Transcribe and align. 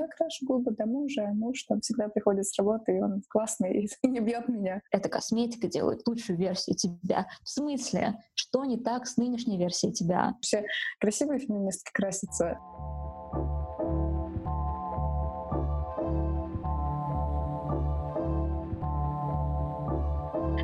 я 0.00 0.08
крашу 0.08 0.46
губы 0.46 0.70
до 0.72 0.86
мужа, 0.86 1.28
а 1.28 1.32
муж 1.32 1.62
там 1.64 1.80
всегда 1.80 2.08
приходит 2.08 2.46
с 2.46 2.58
работы, 2.58 2.96
и 2.96 3.00
он 3.00 3.22
классный, 3.28 3.88
и 4.02 4.08
не 4.08 4.20
бьет 4.20 4.48
меня. 4.48 4.82
Эта 4.90 5.08
косметика 5.08 5.68
делает 5.68 6.06
лучшую 6.06 6.38
версию 6.38 6.76
тебя. 6.76 7.26
В 7.42 7.48
смысле? 7.48 8.18
Что 8.34 8.64
не 8.64 8.78
так 8.78 9.06
с 9.06 9.16
нынешней 9.16 9.58
версией 9.58 9.92
тебя? 9.92 10.36
Все 10.40 10.64
красивые 10.98 11.40
феминистки 11.40 11.90
красятся 11.92 12.58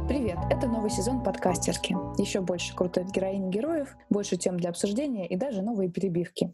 Привет! 0.08 0.38
Это 0.50 0.68
новый 0.68 0.90
сезон 0.90 1.22
подкастерки. 1.22 1.96
Еще 2.16 2.40
больше 2.40 2.74
крутой 2.74 3.04
героинь 3.04 3.50
героев, 3.50 3.96
больше 4.08 4.36
тем 4.36 4.56
для 4.56 4.70
обсуждения 4.70 5.26
и 5.26 5.36
даже 5.36 5.62
новые 5.62 5.90
перебивки. 5.90 6.52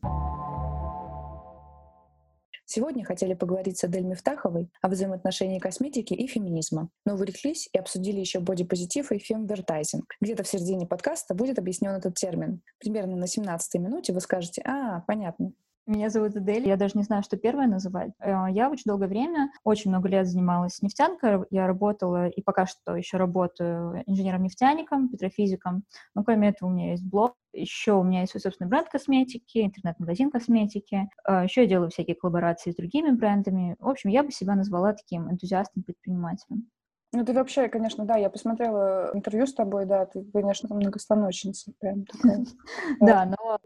Сегодня 2.65 3.05
хотели 3.05 3.35
поговорить 3.35 3.79
с 3.79 3.85
Адель 3.85 4.05
Мифтаховой 4.05 4.71
о 4.81 4.89
взаимоотношении 4.89 5.59
косметики 5.59 6.15
и 6.15 6.27
феминизма. 6.27 6.89
Но 7.05 7.15
увлеклись 7.15 7.69
и 7.73 7.79
обсудили 7.79 8.21
еще 8.21 8.41
бодипозитив 8.41 9.13
и 9.13 9.19
фемвертайзинг. 9.19 10.15
Где-то 10.21 10.43
в 10.43 10.49
середине 10.49 10.87
подкаста 10.87 11.35
будет 11.35 11.59
объяснен 11.59 11.91
этот 11.91 12.15
термин. 12.15 12.63
Примерно 12.79 13.17
на 13.17 13.25
17-й 13.25 13.79
минуте 13.79 14.13
вы 14.13 14.21
скажете 14.21 14.63
«А, 14.65 15.01
понятно». 15.01 15.53
Меня 15.87 16.11
зовут 16.11 16.37
Адель, 16.37 16.69
я 16.69 16.77
даже 16.77 16.97
не 16.97 17.03
знаю, 17.03 17.25
что 17.25 17.37
первое 17.37 17.67
называть. 17.67 18.13
Э, 18.21 18.47
я 18.51 18.71
очень 18.71 18.85
долгое 18.87 19.09
время, 19.09 19.51
очень 19.65 19.91
много 19.91 20.09
лет 20.09 20.29
занималась 20.29 20.81
нефтянкой. 20.81 21.41
Я 21.51 21.67
работала 21.67 22.29
и 22.29 22.41
пока 22.41 22.67
что 22.67 22.95
еще 22.95 23.17
работаю 23.17 24.05
инженером-нефтяником, 24.07 25.09
петрофизиком. 25.09 25.83
Но 26.15 26.23
кроме 26.23 26.51
этого 26.51 26.69
у 26.69 26.73
меня 26.73 26.93
есть 26.93 27.05
блог. 27.05 27.35
Еще 27.53 27.95
у 27.95 28.05
меня 28.05 28.21
есть 28.21 28.31
свой 28.31 28.41
собственный 28.41 28.71
бренд 28.71 28.89
косметики, 28.89 29.59
интернет-магазин 29.59 30.31
косметики. 30.31 31.09
Э, 31.29 31.43
еще 31.43 31.63
я 31.63 31.67
делаю 31.67 31.91
всякие 31.91 32.15
коллаборации 32.15 32.71
с 32.71 32.77
другими 32.77 33.11
брендами. 33.11 33.75
В 33.81 33.89
общем, 33.89 34.11
я 34.11 34.23
бы 34.23 34.31
себя 34.31 34.55
назвала 34.55 34.93
таким 34.93 35.29
энтузиастом-предпринимателем. 35.33 36.69
Ну, 37.15 37.27
ты 37.27 37.35
вообще, 37.35 37.69
конечно, 37.69 38.07
да, 38.07 38.17
я 38.17 38.31
посмотрела 38.31 39.11
интервью 39.13 39.47
с 39.47 39.53
тобой, 39.53 39.85
да, 39.85 40.07
ты, 40.07 40.25
конечно, 40.33 40.75
многостаночница 40.75 41.73
прям 41.79 42.07
такая. 42.07 42.47
Да, 43.01 43.27
но 43.27 43.59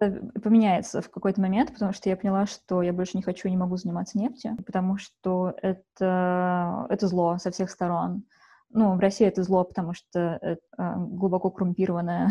поменяется 0.42 1.00
в 1.00 1.10
какой-то 1.10 1.40
момент, 1.40 1.72
потому 1.72 1.92
что 1.92 2.08
я 2.08 2.16
поняла, 2.16 2.46
что 2.46 2.82
я 2.82 2.92
больше 2.92 3.16
не 3.16 3.22
хочу 3.22 3.46
и 3.46 3.52
не 3.52 3.56
могу 3.56 3.76
заниматься 3.76 4.18
нефтью, 4.18 4.56
потому 4.66 4.98
что 4.98 5.54
это, 5.62 6.86
это 6.90 7.06
зло 7.06 7.38
со 7.38 7.52
всех 7.52 7.70
сторон. 7.70 8.24
Ну, 8.70 8.96
в 8.96 8.98
России 8.98 9.26
это 9.26 9.44
зло, 9.44 9.62
потому 9.62 9.94
что 9.94 10.40
это 10.42 10.96
глубоко 10.96 11.50
коррумпированная, 11.50 12.30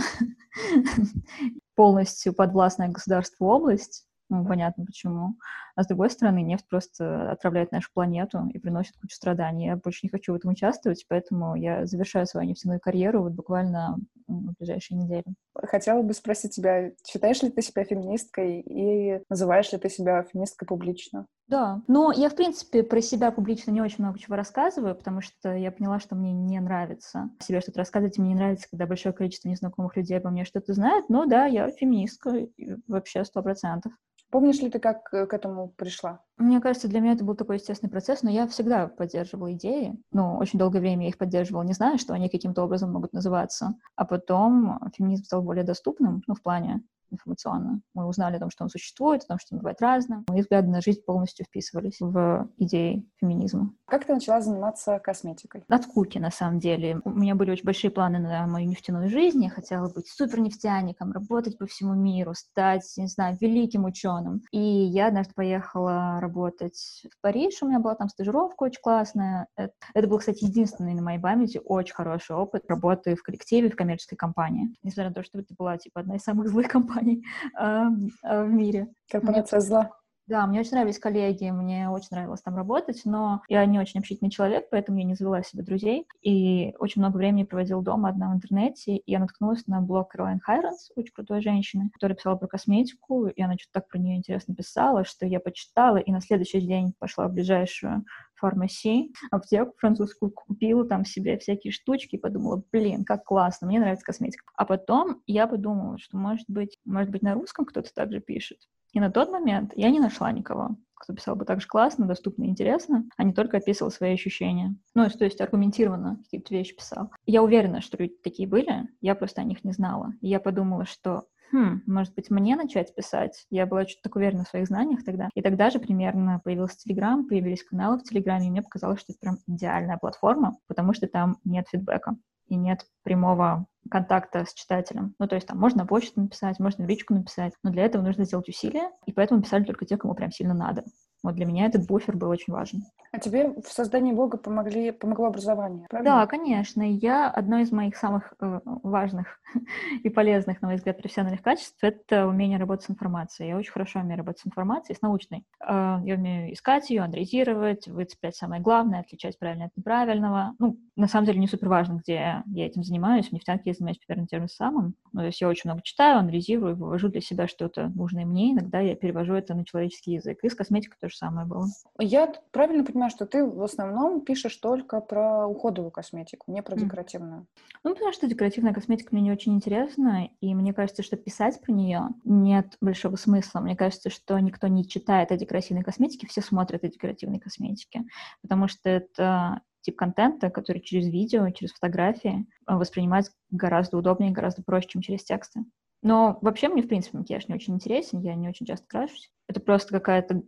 полностью 1.76 2.34
подвластная 2.34 2.90
государству 2.90 3.48
область, 3.48 4.06
ну, 4.30 4.46
понятно 4.46 4.86
почему. 4.86 5.36
А 5.76 5.84
с 5.84 5.88
другой 5.88 6.10
стороны, 6.10 6.42
нефть 6.42 6.68
просто 6.68 7.32
отравляет 7.32 7.72
нашу 7.72 7.90
планету 7.94 8.50
и 8.54 8.58
приносит 8.58 8.98
кучу 8.98 9.16
страданий. 9.16 9.68
Я 9.68 9.76
больше 9.76 10.02
не 10.04 10.10
хочу 10.10 10.34
в 10.34 10.36
этом 10.36 10.52
участвовать, 10.52 11.06
поэтому 11.08 11.56
я 11.56 11.86
завершаю 11.86 12.26
свою 12.26 12.48
нефтяную 12.48 12.80
карьеру 12.80 13.24
вот 13.24 13.34
буквально 13.34 13.98
в 14.28 14.54
ближайшие 14.58 14.98
недели. 14.98 15.26
Хотела 15.56 16.02
бы 16.02 16.14
спросить 16.14 16.56
тебя, 16.56 16.92
считаешь 17.06 17.42
ли 17.44 17.52
ты 17.52 17.62
себя 17.62 17.84
феминисткой 17.84 18.62
и 18.62 19.22
называешь 19.30 19.72
ли 19.72 19.78
ты 19.78 19.90
себя 19.90 20.24
феминисткой 20.24 20.68
публично? 20.68 21.28
Да, 21.48 21.82
но 21.88 22.12
я, 22.12 22.30
в 22.30 22.36
принципе, 22.36 22.82
про 22.82 23.02
себя 23.02 23.30
публично 23.32 23.70
не 23.70 23.80
очень 23.82 24.04
много 24.04 24.18
чего 24.18 24.36
рассказываю, 24.36 24.96
потому 24.96 25.22
что 25.22 25.54
я 25.54 25.72
поняла, 25.72 26.00
что 26.00 26.16
мне 26.16 26.34
не 26.34 26.60
нравится. 26.60 27.30
Себе 27.40 27.62
что-то 27.62 27.80
рассказывать, 27.80 28.18
мне 28.18 28.30
не 28.30 28.36
нравится, 28.36 28.68
когда 28.70 28.88
большое 28.88 29.14
количество 29.14 29.48
незнакомых 29.48 29.96
людей 29.96 30.18
обо 30.18 30.32
мне 30.32 30.44
что-то 30.44 30.74
знает, 30.74 31.08
но 31.08 31.26
да, 31.26 31.46
я 31.46 31.70
феминистка, 31.70 32.48
вообще 32.88 33.24
сто 33.26 33.44
процентов. 33.44 33.94
Помнишь 34.36 34.60
ли 34.60 34.70
ты, 34.70 34.80
как 34.80 35.06
к 35.06 35.34
этому 35.34 35.70
пришла? 35.70 36.20
Мне 36.36 36.60
кажется, 36.60 36.90
для 36.90 37.00
меня 37.00 37.14
это 37.14 37.24
был 37.24 37.36
такой 37.36 37.56
естественный 37.56 37.90
процесс, 37.90 38.22
но 38.22 38.30
я 38.30 38.46
всегда 38.50 38.90
поддерживала 38.90 39.54
идеи. 39.54 39.98
Ну, 40.12 40.36
очень 40.36 40.60
долгое 40.60 40.82
время 40.82 41.04
я 41.04 41.08
их 41.08 41.18
поддерживала, 41.18 41.64
не 41.64 41.72
зная, 41.72 41.98
что 41.98 42.14
они 42.14 42.28
каким-то 42.28 42.62
образом 42.62 42.92
могут 42.92 43.14
называться. 43.14 43.76
А 43.96 44.04
потом 44.04 44.78
феминизм 44.94 45.24
стал 45.24 45.42
более 45.42 45.64
доступным, 45.64 46.22
ну, 46.28 46.36
в 46.36 46.42
плане 46.42 46.84
информационно. 47.12 47.82
Мы 47.94 48.06
узнали 48.06 48.36
о 48.36 48.40
том, 48.40 48.50
что 48.50 48.64
он 48.64 48.70
существует, 48.70 49.24
о 49.24 49.28
том, 49.28 49.40
что 49.40 49.56
он 49.56 49.60
бывает 49.60 49.82
разным. 49.82 50.26
Мои 50.28 50.42
взгляды 50.42 50.70
на 50.70 50.82
жизнь 50.82 51.02
полностью 51.06 51.46
вписывались 51.46 51.98
в 52.00 52.50
идеи 52.58 53.08
феминизма. 53.18 53.74
Как 53.86 54.06
ты 54.06 54.14
начала 54.14 54.42
заниматься 54.42 55.00
косметикой? 55.00 55.64
От 55.68 55.84
скуки, 55.84 56.18
на 56.18 56.32
самом 56.32 56.60
деле. 56.60 57.02
У 57.04 57.12
меня 57.12 57.36
были 57.36 57.52
очень 57.52 57.66
большие 57.66 57.92
планы 57.92 58.20
на 58.20 58.46
мою 58.48 58.68
нефтяную 58.68 59.10
жизнь. 59.10 59.44
Я 59.44 59.50
хотела 59.50 59.90
быть 59.90 60.08
супер 60.08 60.40
нефтяником, 60.40 61.12
работать 61.12 61.58
по 61.58 61.66
всему 61.66 61.94
миру, 61.94 62.34
стать, 62.34 62.92
не 62.98 63.08
знаю, 63.08 63.38
великим 63.40 63.86
ученым. 63.86 64.25
И 64.52 64.60
я 64.60 65.08
однажды 65.08 65.34
поехала 65.36 66.20
работать 66.20 67.04
в 67.12 67.22
Париж. 67.22 67.62
У 67.62 67.68
меня 67.68 67.80
была 67.80 67.96
там 67.96 68.10
стажировка 68.10 68.64
очень 68.64 68.82
классная. 68.82 69.48
Это, 69.56 70.08
был, 70.08 70.20
кстати, 70.20 70.44
единственный 70.44 70.94
на 70.94 71.02
моей 71.02 71.20
памяти 71.20 71.62
очень 71.64 71.94
хороший 71.94 72.36
опыт 72.36 72.64
работы 72.68 73.16
в 73.16 73.24
коллективе, 73.24 73.70
в 73.70 73.76
коммерческой 73.76 74.16
компании. 74.16 74.76
Несмотря 74.84 75.10
на 75.10 75.16
то, 75.16 75.24
что 75.24 75.40
это 75.40 75.54
была, 75.58 75.78
типа, 75.78 76.02
одна 76.02 76.16
из 76.16 76.22
самых 76.22 76.50
злых 76.50 76.68
компаний 76.68 77.24
э, 77.60 77.86
в 78.24 78.48
мире. 78.48 78.88
Корпорация 79.10 79.60
зла. 79.60 79.92
Да, 80.28 80.48
мне 80.48 80.60
очень 80.60 80.72
нравились 80.72 80.98
коллеги, 80.98 81.52
мне 81.52 81.88
очень 81.88 82.08
нравилось 82.12 82.42
там 82.42 82.56
работать, 82.56 83.02
но 83.06 83.44
я 83.48 83.64
не 83.68 83.78
очень 83.80 84.00
общительный 84.00 84.32
человек, 84.32 84.70
поэтому 84.72 84.98
я 84.98 85.04
не 85.04 85.14
завела 85.14 85.44
себе 85.44 85.62
друзей. 85.62 86.08
И 86.24 86.74
очень 86.80 87.02
много 87.04 87.18
времени 87.18 87.44
проводила 87.44 87.84
дома 87.84 88.10
одна 88.10 88.32
в 88.32 88.36
интернете, 88.36 88.98
и 88.98 89.12
я 89.12 89.20
наткнулась 89.20 89.68
на 89.68 89.82
блог 89.82 90.10
Кэролайн 90.12 90.40
Хайронс, 90.40 90.90
очень 90.96 91.14
крутой 91.14 91.42
женщины, 91.42 91.92
которая 91.94 92.16
писала 92.16 92.38
про 92.38 92.48
косметику, 92.48 93.28
и 93.28 93.40
она 93.40 93.54
что-то 93.54 93.74
так 93.82 93.88
про 93.88 94.00
нее 94.00 94.18
интересно 94.18 94.56
писала, 94.56 95.06
что 95.06 95.28
я 95.28 95.40
почитала, 95.40 95.98
и 95.98 96.12
на 96.12 96.22
следующий 96.22 96.62
день 96.62 96.94
пошла 96.98 97.28
в 97.28 97.34
ближайшую 97.34 98.04
фармаси, 98.36 99.12
аптеку 99.32 99.74
французскую, 99.78 100.32
купила 100.32 100.86
там 100.88 101.06
себе 101.06 101.38
всякие 101.38 101.72
штучки, 101.72 102.18
подумала, 102.18 102.64
блин, 102.72 103.06
как 103.06 103.24
классно, 103.24 103.68
мне 103.68 103.80
нравится 103.80 104.06
косметика. 104.06 104.44
А 104.56 104.66
потом 104.66 105.22
я 105.28 105.48
подумала, 105.48 105.98
что, 105.98 106.18
может 106.18 106.46
быть, 106.48 106.78
может 106.86 107.12
быть, 107.12 107.22
на 107.22 107.34
русском 107.34 107.66
кто-то 107.66 107.94
также 107.94 108.20
пишет. 108.20 108.60
И 108.94 109.00
на 109.00 109.12
тот 109.12 109.30
момент 109.30 109.74
я 109.76 109.90
не 109.90 110.00
нашла 110.00 110.32
никого, 110.32 110.78
кто 110.94 111.14
писал 111.14 111.36
бы 111.36 111.44
так 111.44 111.60
же 111.60 111.68
классно, 111.68 112.08
доступно 112.08 112.46
и 112.46 112.48
интересно, 112.48 113.06
а 113.18 113.24
не 113.24 113.34
только 113.34 113.58
описывал 113.58 113.92
свои 113.92 114.14
ощущения. 114.14 114.76
Ну, 114.94 115.10
то 115.10 115.26
есть 115.26 115.42
аргументированно 115.42 116.18
какие-то 116.24 116.54
вещи 116.54 116.76
писал. 116.76 117.12
Я 117.26 117.44
уверена, 117.44 117.82
что 117.82 117.98
люди 117.98 118.16
такие 118.24 118.48
были, 118.48 118.88
я 119.02 119.16
просто 119.16 119.42
о 119.42 119.44
них 119.44 119.64
не 119.66 119.74
знала. 119.74 120.14
И 120.22 120.30
я 120.30 120.40
подумала, 120.40 120.86
что 120.86 121.26
хм, 121.52 121.82
может 121.86 122.14
быть, 122.16 122.30
мне 122.30 122.56
начать 122.56 122.94
писать? 122.96 123.46
Я 123.50 123.66
была 123.66 123.86
чуть 123.86 124.02
так 124.02 124.16
уверена 124.16 124.44
в 124.44 124.50
своих 124.50 124.68
знаниях 124.68 125.04
тогда. 125.04 125.30
И 125.34 125.42
тогда 125.42 125.70
же 125.70 125.80
примерно 125.80 126.42
появился 126.44 126.78
Телеграм, 126.78 127.28
появились 127.28 127.64
каналы 127.64 128.00
в 128.00 128.04
Телеграме, 128.04 128.48
и 128.48 128.52
мне 128.52 128.62
показалось, 128.62 129.00
что 129.00 129.14
это 129.14 129.20
прям 129.20 129.38
идеальная 129.48 129.98
платформа, 129.98 130.58
потому 130.68 130.94
что 130.94 131.08
там 131.08 131.38
нет 131.44 131.68
фидбэка 131.70 132.16
и 132.48 132.56
нет 132.56 132.86
прямого 133.04 133.66
контакта 133.90 134.46
с 134.46 134.54
читателем. 134.54 135.16
Ну, 135.20 135.28
то 135.28 135.36
есть 135.36 135.48
там 135.48 135.60
можно 135.60 135.86
почту 135.86 136.22
написать, 136.22 136.60
можно 136.60 136.86
в 136.86 136.90
личку 136.90 137.14
написать, 137.14 137.54
но 137.64 137.72
для 137.72 137.86
этого 137.86 138.02
нужно 138.02 138.26
сделать 138.26 138.50
усилия, 138.50 138.92
и 139.06 139.12
поэтому 139.12 139.42
писали 139.42 139.64
только 139.64 139.86
те, 139.86 139.98
кому 139.98 140.16
прям 140.16 140.32
сильно 140.32 140.54
надо. 140.54 140.84
Вот 141.26 141.34
для 141.34 141.46
меня 141.46 141.66
этот 141.66 141.88
буфер 141.88 142.16
был 142.16 142.30
очень 142.30 142.54
важен. 142.54 142.84
А 143.12 143.18
тебе 143.18 143.50
в 143.50 143.68
создании 143.72 144.12
блога 144.12 144.38
помогли, 144.38 144.92
помогло 144.92 145.28
образование, 145.28 145.88
правильно? 145.90 146.18
Да, 146.18 146.28
конечно. 146.28 146.84
Я 146.84 147.30
одно 147.30 147.60
из 147.60 147.72
моих 147.72 147.96
самых 147.96 148.34
э, 148.40 148.60
важных 148.64 149.40
и 150.04 150.10
полезных, 150.10 150.62
на 150.62 150.68
мой 150.68 150.78
взгляд, 150.78 150.98
профессиональных 150.98 151.42
качеств— 151.42 151.78
это 151.82 152.28
умение 152.28 152.60
работать 152.60 152.86
с 152.86 152.92
информацией. 152.92 153.50
Я 153.50 153.58
очень 153.58 153.72
хорошо 153.72 154.02
умею 154.02 154.18
работать 154.18 154.42
с 154.42 154.48
информацией, 154.48 154.98
с 154.98 155.02
научной. 155.02 155.46
Э, 155.66 155.98
я 156.04 156.16
умею 156.16 156.54
искать 156.54 156.90
ее, 156.92 157.02
анализировать, 157.02 157.88
выцеплять 157.88 158.36
самое 158.36 158.62
главное, 158.62 159.00
отличать 159.00 159.40
правильное 159.40 159.68
от 159.68 159.78
неправильного. 159.78 160.54
Ну, 160.60 160.78
на 160.96 161.08
самом 161.08 161.26
деле 161.26 161.40
не 161.40 161.48
супер 161.48 161.70
важно, 161.70 162.02
где 162.04 162.44
я 162.46 162.66
этим 162.66 162.84
занимаюсь. 162.84 163.30
В 163.30 163.32
нефтянке 163.32 163.64
я 163.70 163.74
занимаюсь 163.74 163.98
примерно 163.98 164.28
тем 164.28 164.42
же 164.44 164.50
самым. 164.50 164.94
Ну, 165.14 165.22
то 165.22 165.26
есть 165.26 165.42
я 165.42 165.48
очень 165.48 165.70
много 165.70 165.82
читаю, 165.84 166.20
анализирую, 166.20 166.76
вывожу 166.76 167.10
для 167.10 167.22
себя 167.22 167.48
что-то 167.48 167.88
нужное 167.96 168.26
мне. 168.26 168.52
Иногда 168.52 168.82
я 168.82 168.96
перевожу 168.96 169.34
это 169.34 169.56
на 169.56 169.66
человеческий 169.66 170.14
язык. 170.14 170.40
И 170.44 170.50
с 170.50 170.54
косметикой 170.54 170.98
тоже 171.00 171.15
же 171.16 171.20
самое 171.20 171.48
было. 171.48 171.68
Я 172.00 172.32
правильно 172.52 172.84
понимаю, 172.84 173.10
что 173.10 173.26
ты 173.26 173.46
в 173.46 173.64
основном 173.64 174.22
пишешь 174.22 174.56
только 174.58 175.00
про 175.00 175.48
уходовую 175.48 175.92
косметику, 175.92 176.52
не 176.52 176.62
про 176.62 176.76
декоративную? 176.76 177.48
Ну, 177.84 177.94
потому 177.94 178.12
что 178.14 178.28
декоративная 178.28 178.74
косметика 178.74 179.10
мне 179.12 179.24
не 179.24 179.32
очень 179.32 179.54
интересна, 179.54 180.30
и 180.42 180.54
мне 180.54 180.74
кажется, 180.74 181.04
что 181.04 181.18
писать 181.18 181.62
про 181.62 181.72
нее 181.72 182.10
нет 182.24 182.78
большого 182.82 183.16
смысла. 183.16 183.60
Мне 183.60 183.76
кажется, 183.76 184.10
что 184.10 184.38
никто 184.40 184.68
не 184.68 184.88
читает 184.88 185.32
о 185.32 185.38
декоративной 185.38 185.84
косметике, 185.84 186.28
все 186.28 186.42
смотрят 186.42 186.84
о 186.84 186.90
декоративной 186.90 187.40
косметике, 187.40 188.04
потому 188.42 188.68
что 188.68 188.90
это 188.90 189.62
тип 189.82 189.98
контента, 189.98 190.50
который 190.50 190.82
через 190.82 191.08
видео, 191.08 191.50
через 191.52 191.72
фотографии 191.72 192.48
воспринимать 192.66 193.30
гораздо 193.52 193.98
удобнее, 193.98 194.32
гораздо 194.32 194.64
проще, 194.64 194.90
чем 194.90 195.02
через 195.02 195.24
тексты. 195.24 195.64
Но 196.02 196.38
вообще 196.42 196.70
мне, 196.70 196.84
в 196.84 196.88
принципе, 196.88 197.18
макияж 197.18 197.48
не 197.48 197.56
очень 197.56 197.76
интересен, 197.76 198.20
я 198.20 198.36
не 198.36 198.48
очень 198.48 198.66
часто 198.66 198.86
крашусь. 198.88 199.32
Это 199.48 199.60
просто 199.60 199.92
какая-то 199.92 200.44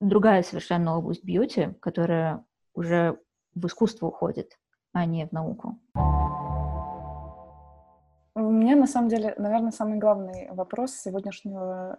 другая 0.00 0.42
совершенно 0.42 0.96
область 0.96 1.24
бьюти, 1.24 1.74
которая 1.80 2.44
уже 2.74 3.18
в 3.54 3.66
искусство 3.66 4.06
уходит, 4.06 4.58
а 4.92 5.04
не 5.04 5.26
в 5.26 5.32
науку. 5.32 5.78
У 8.34 8.50
меня, 8.50 8.76
на 8.76 8.86
самом 8.86 9.08
деле, 9.08 9.34
наверное, 9.36 9.72
самый 9.72 9.98
главный 9.98 10.48
вопрос 10.52 10.92
сегодняшнего 10.92 11.98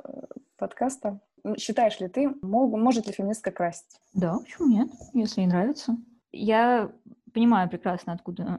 подкаста. 0.58 1.20
Считаешь 1.58 2.00
ли 2.00 2.08
ты, 2.08 2.34
мог, 2.42 2.72
может 2.78 3.08
ли 3.08 3.14
феминистка 3.14 3.52
красить? 3.52 4.00
Да, 4.14 4.38
почему 4.40 4.70
нет, 4.70 4.90
если 5.14 5.42
ей 5.42 5.48
нравится. 5.48 5.98
Я 6.32 6.92
понимаю 7.34 7.70
прекрасно, 7.70 8.14
откуда 8.14 8.58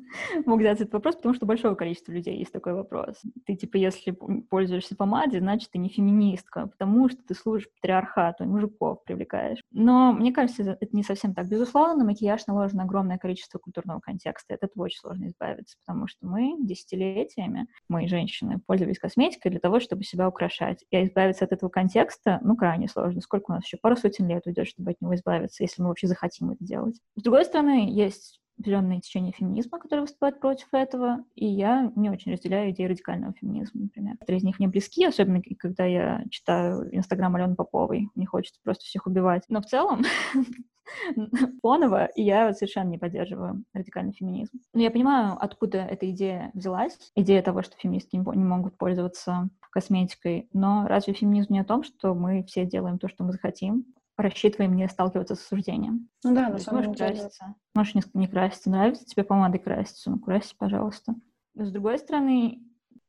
мог 0.46 0.60
взяться 0.60 0.84
этот 0.84 0.94
вопрос, 0.94 1.16
потому 1.16 1.34
что 1.34 1.46
большое 1.46 1.76
количество 1.76 2.12
людей 2.12 2.38
есть 2.38 2.52
такой 2.52 2.74
вопрос. 2.74 3.20
Ты, 3.46 3.56
типа, 3.56 3.76
если 3.76 4.12
пользуешься 4.50 4.96
помадой, 4.96 5.40
значит, 5.40 5.70
ты 5.70 5.78
не 5.78 5.88
феминистка, 5.88 6.66
потому 6.66 7.08
что 7.08 7.22
ты 7.22 7.34
служишь 7.34 7.68
патриархату, 7.80 8.44
мужиков 8.44 9.02
привлекаешь. 9.04 9.60
Но 9.70 10.12
мне 10.12 10.32
кажется, 10.32 10.76
это 10.80 10.96
не 10.96 11.02
совсем 11.02 11.34
так. 11.34 11.48
Безусловно, 11.48 12.04
макияж 12.04 12.46
наложен 12.46 12.78
на 12.78 12.84
огромное 12.84 13.18
количество 13.18 13.58
культурного 13.58 14.00
контекста. 14.00 14.54
От 14.54 14.62
этого 14.62 14.84
очень 14.84 15.00
сложно 15.00 15.26
избавиться, 15.26 15.76
потому 15.84 16.06
что 16.06 16.26
мы 16.26 16.56
десятилетиями, 16.60 17.66
мы, 17.88 18.08
женщины, 18.08 18.60
пользовались 18.66 18.98
косметикой 18.98 19.50
для 19.50 19.60
того, 19.60 19.80
чтобы 19.80 20.04
себя 20.04 20.28
украшать. 20.28 20.84
И 20.90 21.04
избавиться 21.04 21.44
от 21.44 21.52
этого 21.52 21.70
контекста, 21.70 22.40
ну, 22.42 22.56
крайне 22.56 22.88
сложно. 22.88 23.20
Сколько 23.20 23.50
у 23.50 23.54
нас 23.54 23.64
еще? 23.64 23.76
Пару 23.76 23.96
сотен 23.96 24.28
лет 24.28 24.46
уйдет, 24.46 24.68
чтобы 24.68 24.92
от 24.92 25.00
него 25.00 25.14
избавиться, 25.14 25.62
если 25.62 25.82
мы 25.82 25.88
вообще 25.88 26.06
захотим 26.06 26.50
это 26.50 26.64
делать. 26.64 26.96
С 27.16 27.22
другой 27.22 27.44
стороны, 27.44 27.88
есть 27.90 28.11
есть 28.12 28.42
определенные 28.58 29.00
течения 29.00 29.32
феминизма, 29.32 29.78
которые 29.78 30.02
выступают 30.02 30.38
против 30.40 30.68
этого, 30.72 31.24
и 31.34 31.46
я 31.46 31.90
не 31.96 32.10
очень 32.10 32.32
разделяю 32.32 32.70
идеи 32.70 32.86
радикального 32.86 33.32
феминизма, 33.32 33.82
например. 33.82 34.12
Некоторые 34.14 34.38
из 34.38 34.44
них 34.44 34.58
мне 34.58 34.68
близки, 34.68 35.04
особенно 35.04 35.42
когда 35.58 35.84
я 35.84 36.24
читаю 36.30 36.94
Инстаграм 36.94 37.34
Алены 37.34 37.56
Поповой. 37.56 38.08
Мне 38.14 38.26
хочется 38.26 38.60
просто 38.62 38.84
всех 38.84 39.06
убивать. 39.06 39.44
Но 39.48 39.60
в 39.60 39.66
целом, 39.66 40.02
фоново, 41.62 42.10
я 42.14 42.52
совершенно 42.52 42.90
не 42.90 42.98
поддерживаю 42.98 43.64
радикальный 43.72 44.12
феминизм. 44.12 44.60
Но 44.74 44.82
я 44.82 44.90
понимаю, 44.90 45.36
откуда 45.40 45.78
эта 45.78 46.08
идея 46.10 46.50
взялась. 46.54 46.96
Идея 47.16 47.42
того, 47.42 47.62
что 47.62 47.76
феминистки 47.78 48.16
не 48.16 48.44
могут 48.44 48.76
пользоваться 48.76 49.48
косметикой. 49.70 50.48
Но 50.52 50.86
разве 50.86 51.14
феминизм 51.14 51.54
не 51.54 51.60
о 51.60 51.64
том, 51.64 51.82
что 51.82 52.14
мы 52.14 52.44
все 52.44 52.66
делаем 52.66 52.98
то, 52.98 53.08
что 53.08 53.24
мы 53.24 53.32
захотим? 53.32 53.86
Рассчитываем 54.16 54.76
не 54.76 54.88
сталкиваться 54.88 55.34
с 55.34 55.40
осуждением. 55.40 56.08
Ну 56.24 56.34
да, 56.34 56.48
на 56.48 56.58
самом 56.58 56.82
можешь 56.84 56.96
деле. 56.96 57.14
краситься, 57.14 57.54
можешь 57.74 57.94
не, 57.94 58.02
не 58.14 58.28
краситься. 58.28 58.70
Нравится 58.70 59.04
тебе 59.04 59.24
помадой 59.24 59.60
краситься, 59.60 60.10
ну 60.10 60.18
красись, 60.18 60.54
пожалуйста. 60.54 61.14
Но 61.54 61.64
с 61.64 61.70
другой 61.70 61.98
стороны, 61.98 62.62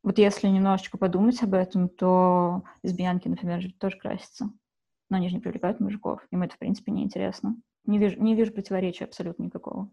вот 0.03 0.17
если 0.17 0.47
немножечко 0.47 0.97
подумать 0.97 1.41
об 1.43 1.53
этом, 1.53 1.89
то 1.89 2.63
лесбиянки, 2.83 3.27
например, 3.27 3.61
же 3.61 3.71
тоже 3.73 3.97
красятся. 3.97 4.51
Но 5.09 5.17
они 5.17 5.29
же 5.29 5.35
не 5.35 5.41
привлекают 5.41 5.79
мужиков. 5.79 6.25
Им 6.31 6.43
это, 6.43 6.55
в 6.55 6.59
принципе, 6.59 6.91
не 6.91 7.03
интересно. 7.03 7.55
Не 7.85 7.99
вижу, 7.99 8.21
не 8.21 8.35
вижу 8.35 8.53
противоречия 8.53 9.05
абсолютно 9.05 9.43
никакого. 9.43 9.89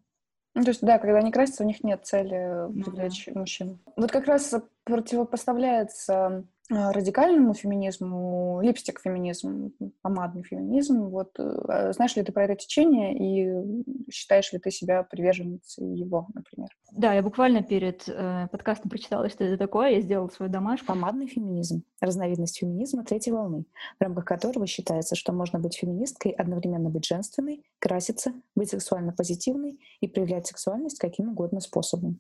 Ну, 0.54 0.62
то 0.62 0.70
есть, 0.70 0.80
да, 0.82 0.98
когда 0.98 1.18
они 1.18 1.30
красятся, 1.30 1.62
у 1.62 1.66
них 1.66 1.84
нет 1.84 2.04
цели 2.06 2.72
привлечь 2.82 3.26
ну, 3.28 3.34
да. 3.34 3.40
мужчин. 3.40 3.78
Вот 3.96 4.10
как 4.10 4.26
раз 4.26 4.54
противопоставляется 4.84 6.12
Э, 6.12 6.42
радикальному 6.70 7.52
феминизму, 7.54 8.60
липстик-феминизм, 8.62 9.72
помадный 10.02 10.44
феминизм. 10.44 11.08
Вот 11.08 11.32
э, 11.38 11.92
знаешь 11.92 12.14
ли 12.14 12.22
ты 12.22 12.32
про 12.32 12.44
это 12.44 12.54
течение 12.54 13.16
и 13.16 14.10
считаешь 14.10 14.52
ли 14.52 14.58
ты 14.58 14.70
себя 14.70 15.02
приверженницей 15.02 15.84
его, 15.84 16.28
например? 16.32 16.68
Да, 16.92 17.12
я 17.12 17.22
буквально 17.22 17.62
перед 17.62 18.08
э, 18.08 18.46
подкастом 18.52 18.88
прочитала, 18.88 19.28
что 19.28 19.44
это 19.44 19.58
такое, 19.58 19.90
я 19.90 20.00
сделала 20.00 20.28
свой 20.28 20.48
домашку. 20.48 20.86
Помадный 20.86 21.26
феминизм— 21.26 21.82
разновидность 22.00 22.58
феминизма 22.58 23.04
третьей 23.04 23.32
волны, 23.32 23.64
в 23.98 24.02
рамках 24.02 24.24
которого 24.24 24.66
считается, 24.66 25.16
что 25.16 25.32
можно 25.32 25.58
быть 25.58 25.76
феминисткой, 25.76 26.32
одновременно 26.32 26.88
быть 26.88 27.04
женственной, 27.04 27.64
краситься, 27.80 28.32
быть 28.54 28.70
сексуально 28.70 29.12
позитивной 29.12 29.80
и 30.00 30.06
проявлять 30.06 30.46
сексуальность 30.46 30.98
каким 30.98 31.30
угодно 31.30 31.60
способом. 31.60 32.18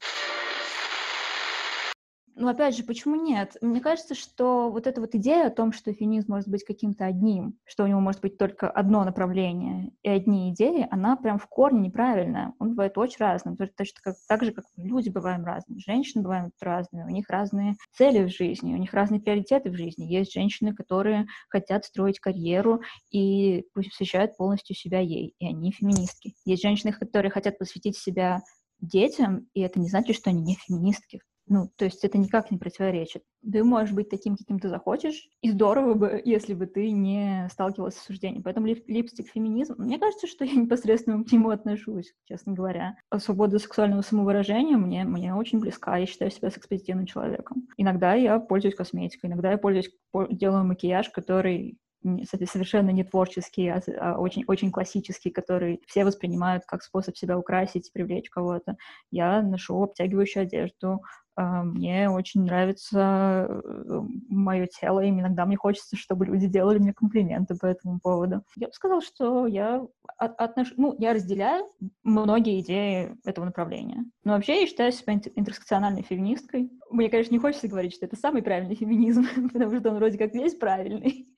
Ну, 2.36 2.48
опять 2.48 2.76
же, 2.76 2.84
почему 2.84 3.16
нет? 3.16 3.56
Мне 3.60 3.80
кажется, 3.80 4.14
что 4.14 4.70
вот 4.70 4.86
эта 4.86 5.00
вот 5.00 5.14
идея 5.14 5.48
о 5.48 5.50
том, 5.50 5.72
что 5.72 5.92
феминизм 5.92 6.32
может 6.32 6.48
быть 6.48 6.64
каким-то 6.64 7.04
одним, 7.04 7.58
что 7.64 7.84
у 7.84 7.86
него 7.86 8.00
может 8.00 8.20
быть 8.20 8.38
только 8.38 8.70
одно 8.70 9.04
направление 9.04 9.92
и 10.02 10.08
одни 10.08 10.50
идеи, 10.50 10.86
она 10.90 11.16
прям 11.16 11.38
в 11.38 11.46
корне 11.46 11.80
неправильная. 11.80 12.54
Он 12.58 12.70
бывает 12.70 12.96
очень 12.96 13.18
разным. 13.18 13.56
Точно 13.56 14.00
как, 14.02 14.16
так 14.28 14.44
же, 14.44 14.52
как 14.52 14.64
люди 14.76 15.08
бываем 15.08 15.44
разными, 15.44 15.80
женщины 15.80 16.22
бывают 16.22 16.54
разные, 16.60 17.04
у 17.04 17.08
них 17.08 17.28
разные 17.28 17.76
цели 17.92 18.24
в 18.24 18.30
жизни, 18.30 18.74
у 18.74 18.78
них 18.78 18.94
разные 18.94 19.20
приоритеты 19.20 19.70
в 19.70 19.76
жизни. 19.76 20.04
Есть 20.04 20.32
женщины, 20.32 20.74
которые 20.74 21.26
хотят 21.48 21.84
строить 21.84 22.20
карьеру 22.20 22.80
и 23.10 23.64
посвящают 23.74 24.36
полностью 24.36 24.76
себя 24.76 25.00
ей, 25.00 25.34
и 25.38 25.46
они 25.46 25.72
феминистки. 25.72 26.34
Есть 26.44 26.62
женщины, 26.62 26.92
которые 26.92 27.30
хотят 27.30 27.58
посвятить 27.58 27.96
себя 27.98 28.40
детям, 28.80 29.48
и 29.52 29.60
это 29.60 29.78
не 29.78 29.88
значит, 29.88 30.16
что 30.16 30.30
они 30.30 30.42
не 30.42 30.54
феминистки. 30.54 31.20
Ну, 31.50 31.68
то 31.76 31.84
есть 31.84 32.04
это 32.04 32.16
никак 32.16 32.52
не 32.52 32.58
противоречит. 32.58 33.24
Ты 33.42 33.64
можешь 33.64 33.92
быть 33.92 34.08
таким, 34.08 34.36
каким 34.36 34.60
ты 34.60 34.68
захочешь, 34.68 35.28
и 35.42 35.50
здорово 35.50 35.94
бы, 35.94 36.22
если 36.24 36.54
бы 36.54 36.66
ты 36.66 36.92
не 36.92 37.48
сталкивалась 37.50 37.96
с 37.96 38.02
осуждением. 38.02 38.44
Поэтому 38.44 38.66
лип 38.68 38.84
липстик 38.86 39.28
феминизм, 39.28 39.74
мне 39.76 39.98
кажется, 39.98 40.28
что 40.28 40.44
я 40.46 40.54
непосредственно 40.54 41.24
к 41.24 41.32
нему 41.32 41.50
отношусь, 41.50 42.14
честно 42.26 42.52
говоря. 42.52 42.96
А 43.10 43.18
свобода 43.18 43.58
сексуального 43.58 44.02
самовыражения 44.02 44.76
мне, 44.76 45.02
мне 45.02 45.34
очень 45.34 45.58
близка, 45.58 45.96
я 45.96 46.06
считаю 46.06 46.30
себя 46.30 46.50
секс-позитивным 46.50 47.06
человеком. 47.06 47.66
Иногда 47.76 48.14
я 48.14 48.38
пользуюсь 48.38 48.76
косметикой, 48.76 49.28
иногда 49.28 49.50
я 49.50 49.58
пользуюсь, 49.58 49.90
делаю 50.30 50.64
макияж, 50.64 51.10
который 51.10 51.78
совершенно 52.24 52.90
не 52.90 53.04
творческий, 53.04 53.68
а, 53.68 53.82
а 54.00 54.18
очень, 54.18 54.44
очень 54.46 54.70
классический, 54.70 55.30
который 55.30 55.82
все 55.86 56.04
воспринимают 56.04 56.64
как 56.66 56.82
способ 56.82 57.16
себя 57.16 57.38
украсить, 57.38 57.92
привлечь 57.92 58.30
кого-то. 58.30 58.76
Я 59.10 59.42
ношу 59.42 59.82
обтягивающую 59.82 60.44
одежду, 60.44 61.02
мне 61.42 62.10
очень 62.10 62.42
нравится 62.42 63.46
э, 63.48 64.00
мое 64.28 64.66
тело, 64.66 65.00
и 65.00 65.10
иногда 65.10 65.46
мне 65.46 65.56
хочется, 65.56 65.96
чтобы 65.96 66.26
люди 66.26 66.46
делали 66.46 66.78
мне 66.78 66.92
комплименты 66.92 67.54
по 67.56 67.66
этому 67.66 68.00
поводу. 68.00 68.42
Я 68.56 68.68
бы 68.68 68.72
сказала, 68.72 69.00
что 69.00 69.46
я 69.46 69.86
отнош... 70.18 70.74
ну, 70.76 70.94
я 70.98 71.12
разделяю 71.12 71.70
многие 72.02 72.60
идеи 72.60 73.16
этого 73.24 73.44
направления. 73.44 74.04
Но 74.24 74.32
вообще 74.32 74.60
я 74.60 74.66
считаю 74.66 74.92
себя 74.92 75.14
интерсекциональной 75.14 76.02
феминисткой. 76.02 76.70
Мне, 76.90 77.08
конечно, 77.08 77.32
не 77.32 77.40
хочется 77.40 77.68
говорить, 77.68 77.94
что 77.94 78.06
это 78.06 78.16
самый 78.16 78.42
правильный 78.42 78.74
феминизм, 78.74 79.24
потому 79.52 79.78
что 79.78 79.90
он 79.90 79.96
вроде 79.96 80.18
как 80.18 80.34
весь 80.34 80.54
правильный. 80.54 81.28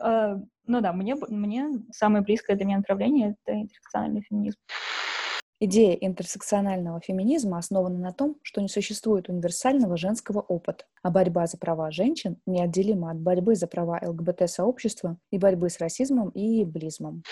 А, 0.00 0.36
ну 0.66 0.80
да, 0.80 0.92
мне, 0.92 1.14
мне 1.28 1.68
самое 1.92 2.24
близкое 2.24 2.56
для 2.56 2.64
меня 2.64 2.78
направление— 2.78 3.36
это 3.44 3.56
интерсекциональный 3.56 4.22
феминизм. 4.22 4.58
Идея 5.62 5.92
интерсекционального 5.92 7.02
феминизма 7.02 7.58
основана 7.58 7.98
на 7.98 8.12
том, 8.14 8.36
что 8.42 8.62
не 8.62 8.68
существует 8.68 9.28
универсального 9.28 9.98
женского 9.98 10.40
опыта, 10.40 10.86
а 11.02 11.10
борьба 11.10 11.46
за 11.46 11.58
права 11.58 11.90
женщин 11.90 12.38
неотделима 12.46 13.10
от 13.10 13.18
борьбы 13.18 13.54
за 13.54 13.66
права 13.66 14.00
ЛГБТ-сообщества 14.02 15.18
и 15.30 15.36
борьбы 15.36 15.68
с 15.68 15.78
расизмом 15.78 16.30
и 16.30 16.64
близмом. 16.64 17.22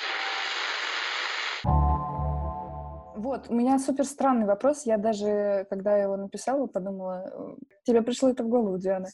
Вот, 3.16 3.46
у 3.48 3.54
меня 3.54 3.78
супер 3.78 4.04
странный 4.04 4.46
вопрос. 4.46 4.84
Я 4.84 4.98
даже, 4.98 5.66
когда 5.70 5.96
его 5.96 6.18
написала, 6.18 6.66
подумала, 6.66 7.32
э, 7.32 7.56
тебе 7.84 8.02
пришло 8.02 8.28
это 8.28 8.44
в 8.44 8.48
голову, 8.48 8.78
Диана, 8.78 9.08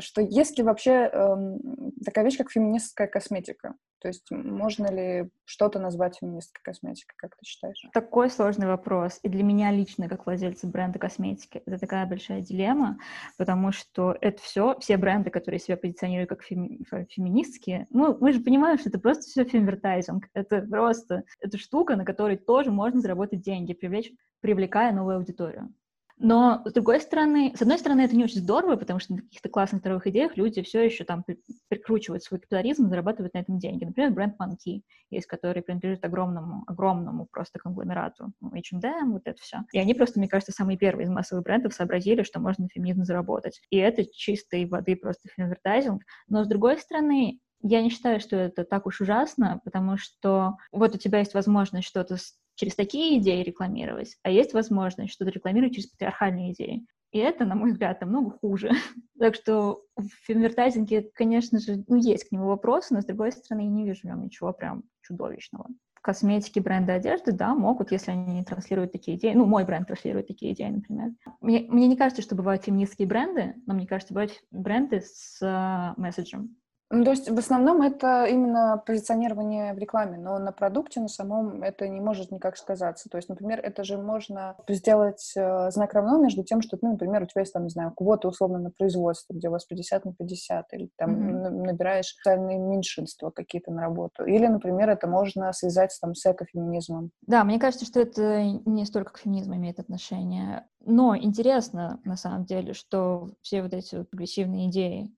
что 0.00 0.20
есть 0.20 0.58
ли 0.58 0.64
вообще 0.64 1.10
эм, 1.12 1.58
такая 2.04 2.24
вещь, 2.24 2.38
как 2.38 2.50
феминистская 2.50 3.06
косметика? 3.06 3.74
То 4.00 4.08
есть 4.08 4.30
можно 4.30 4.90
ли 4.90 5.30
что-то 5.44 5.78
назвать 5.78 6.16
феминистской 6.18 6.62
косметикой, 6.62 7.14
как 7.18 7.36
ты 7.36 7.44
считаешь? 7.44 7.84
Такой 7.92 8.30
сложный 8.30 8.66
вопрос. 8.66 9.20
И 9.22 9.28
для 9.28 9.42
меня 9.42 9.70
лично, 9.70 10.08
как 10.08 10.24
владельца 10.24 10.66
бренда 10.66 10.98
косметики, 10.98 11.62
это 11.66 11.78
такая 11.78 12.06
большая 12.06 12.40
дилемма, 12.40 12.98
потому 13.36 13.72
что 13.72 14.16
это 14.20 14.40
все, 14.42 14.78
все 14.80 14.96
бренды, 14.96 15.30
которые 15.30 15.60
себя 15.60 15.76
позиционируют 15.76 16.30
как 16.30 16.42
феми, 16.42 16.82
феминистские, 17.10 17.86
ну, 17.90 18.16
мы 18.18 18.32
же 18.32 18.40
понимаем, 18.40 18.78
что 18.78 18.88
это 18.88 18.98
просто 18.98 19.24
все 19.24 19.44
фемвертайзинг. 19.44 20.28
Это 20.32 20.62
просто, 20.62 21.24
это 21.38 21.58
штука, 21.58 21.96
на 21.96 22.06
которой 22.06 22.38
тоже 22.38 22.70
можно 22.70 23.00
заработать 23.00 23.42
деньги, 23.42 23.74
привлечь, 23.74 24.12
привлекая 24.40 24.92
новую 24.92 25.18
аудиторию. 25.18 25.74
Но, 26.22 26.62
с 26.66 26.72
другой 26.74 27.00
стороны, 27.00 27.54
с 27.56 27.62
одной 27.62 27.78
стороны, 27.78 28.02
это 28.02 28.14
не 28.14 28.24
очень 28.24 28.40
здорово, 28.40 28.76
потому 28.76 29.00
что 29.00 29.14
на 29.14 29.22
каких-то 29.22 29.48
классных 29.48 29.80
вторых 29.80 30.06
идеях 30.06 30.36
люди 30.36 30.62
все 30.62 30.84
еще 30.84 31.04
там 31.04 31.24
прикручивают 31.68 32.22
свой 32.22 32.38
капитализм 32.38 32.90
зарабатывают 32.90 33.32
на 33.32 33.38
этом 33.38 33.58
деньги. 33.58 33.86
Например, 33.86 34.10
бренд 34.10 34.34
Monkey 34.38 34.82
есть, 35.08 35.26
который 35.26 35.62
принадлежит 35.62 36.04
огромному, 36.04 36.64
огромному 36.66 37.26
просто 37.30 37.58
конгломерату, 37.58 38.32
H&M, 38.42 39.12
вот 39.12 39.22
это 39.24 39.40
все. 39.40 39.60
И 39.72 39.78
они 39.78 39.94
просто, 39.94 40.18
мне 40.18 40.28
кажется, 40.28 40.52
самые 40.52 40.76
первые 40.76 41.06
из 41.06 41.10
массовых 41.10 41.42
брендов 41.42 41.72
сообразили, 41.72 42.22
что 42.22 42.38
можно 42.38 42.64
на 42.64 42.68
феминизм 42.68 43.04
заработать. 43.04 43.62
И 43.70 43.78
это 43.78 44.04
чистой 44.04 44.66
воды 44.66 44.96
просто 44.96 45.30
феминвертайзинг. 45.34 46.02
Но, 46.28 46.44
с 46.44 46.48
другой 46.48 46.76
стороны, 46.78 47.40
я 47.62 47.82
не 47.82 47.88
считаю, 47.88 48.20
что 48.20 48.36
это 48.36 48.64
так 48.64 48.86
уж 48.86 49.00
ужасно, 49.00 49.60
потому 49.64 49.96
что 49.96 50.56
вот 50.70 50.94
у 50.94 50.98
тебя 50.98 51.20
есть 51.20 51.34
возможность 51.34 51.88
что-то 51.88 52.16
через 52.60 52.74
такие 52.74 53.18
идеи 53.18 53.42
рекламировать, 53.42 54.18
а 54.22 54.30
есть 54.30 54.52
возможность 54.52 55.14
что-то 55.14 55.30
рекламировать 55.30 55.74
через 55.74 55.88
патриархальные 55.88 56.52
идеи. 56.52 56.86
И 57.10 57.18
это, 57.18 57.46
на 57.46 57.54
мой 57.54 57.72
взгляд, 57.72 58.02
намного 58.02 58.32
хуже. 58.32 58.70
так 59.18 59.34
что 59.34 59.82
в 59.96 60.06
феминвертайзинге, 60.26 61.10
конечно 61.14 61.58
же, 61.58 61.82
ну, 61.88 61.96
есть 61.96 62.28
к 62.28 62.32
нему 62.32 62.48
вопросы, 62.48 62.92
но, 62.92 63.00
с 63.00 63.06
другой 63.06 63.32
стороны, 63.32 63.62
я 63.62 63.68
не 63.68 63.86
вижу 63.86 64.02
в 64.02 64.04
нем 64.04 64.22
ничего 64.22 64.52
прям 64.52 64.82
чудовищного. 65.00 65.68
Косметики, 66.02 66.60
бренды 66.60 66.92
одежды, 66.92 67.32
да, 67.32 67.54
могут, 67.54 67.92
если 67.92 68.10
они 68.10 68.44
транслируют 68.44 68.92
такие 68.92 69.16
идеи. 69.16 69.32
Ну, 69.32 69.46
мой 69.46 69.64
бренд 69.64 69.86
транслирует 69.86 70.28
такие 70.28 70.52
идеи, 70.52 70.68
например. 70.68 71.12
Мне, 71.40 71.66
мне 71.68 71.88
не 71.88 71.96
кажется, 71.96 72.22
что 72.22 72.34
бывают 72.34 72.64
феминистские 72.64 73.08
бренды, 73.08 73.54
но 73.66 73.72
мне 73.72 73.86
кажется, 73.86 74.12
бывают 74.12 74.32
бренды 74.50 75.00
с 75.00 75.42
uh, 75.42 75.94
месседжем. 75.98 76.56
Ну, 76.90 77.04
то 77.04 77.12
есть 77.12 77.30
в 77.30 77.38
основном 77.38 77.82
это 77.82 78.24
именно 78.24 78.82
позиционирование 78.84 79.74
в 79.74 79.78
рекламе, 79.78 80.18
но 80.18 80.38
на 80.38 80.50
продукте 80.50 81.00
на 81.00 81.06
самом 81.06 81.62
это 81.62 81.88
не 81.88 82.00
может 82.00 82.32
никак 82.32 82.56
сказаться. 82.56 83.08
То 83.08 83.16
есть, 83.16 83.28
например, 83.28 83.60
это 83.60 83.84
же 83.84 83.96
можно 83.96 84.56
сделать 84.68 85.32
э, 85.36 85.70
знак 85.70 85.94
равно 85.94 86.18
между 86.18 86.42
тем, 86.42 86.60
что, 86.62 86.76
ну, 86.82 86.92
например, 86.92 87.22
у 87.22 87.26
тебя 87.26 87.42
есть 87.42 87.52
там, 87.52 87.62
не 87.62 87.70
знаю, 87.70 87.92
квота 87.92 88.26
условно 88.26 88.58
на 88.58 88.70
производство, 88.72 89.32
где 89.32 89.48
у 89.48 89.52
вас 89.52 89.64
50 89.66 90.04
на 90.04 90.14
50, 90.14 90.72
или 90.72 90.90
там 90.96 91.10
mm-hmm. 91.10 91.50
набираешь 91.66 92.14
социальные 92.16 92.58
меньшинства 92.58 93.30
какие-то 93.30 93.70
на 93.70 93.82
работу. 93.82 94.24
Или, 94.24 94.48
например, 94.48 94.90
это 94.90 95.06
можно 95.06 95.52
связать 95.52 95.96
там 96.00 96.16
с 96.16 96.26
экофеминизмом. 96.26 97.12
Да, 97.22 97.44
мне 97.44 97.60
кажется, 97.60 97.86
что 97.86 98.00
это 98.00 98.42
не 98.42 98.84
столько 98.84 99.12
к 99.12 99.18
феминизму 99.18 99.54
имеет 99.54 99.78
отношение. 99.78 100.66
Но 100.84 101.16
интересно, 101.16 102.00
на 102.04 102.16
самом 102.16 102.46
деле, 102.46 102.72
что 102.72 103.28
все 103.42 103.62
вот 103.62 103.74
эти 103.74 103.96
вот 103.96 104.10
прогрессивные 104.10 104.70
идеи, 104.70 105.14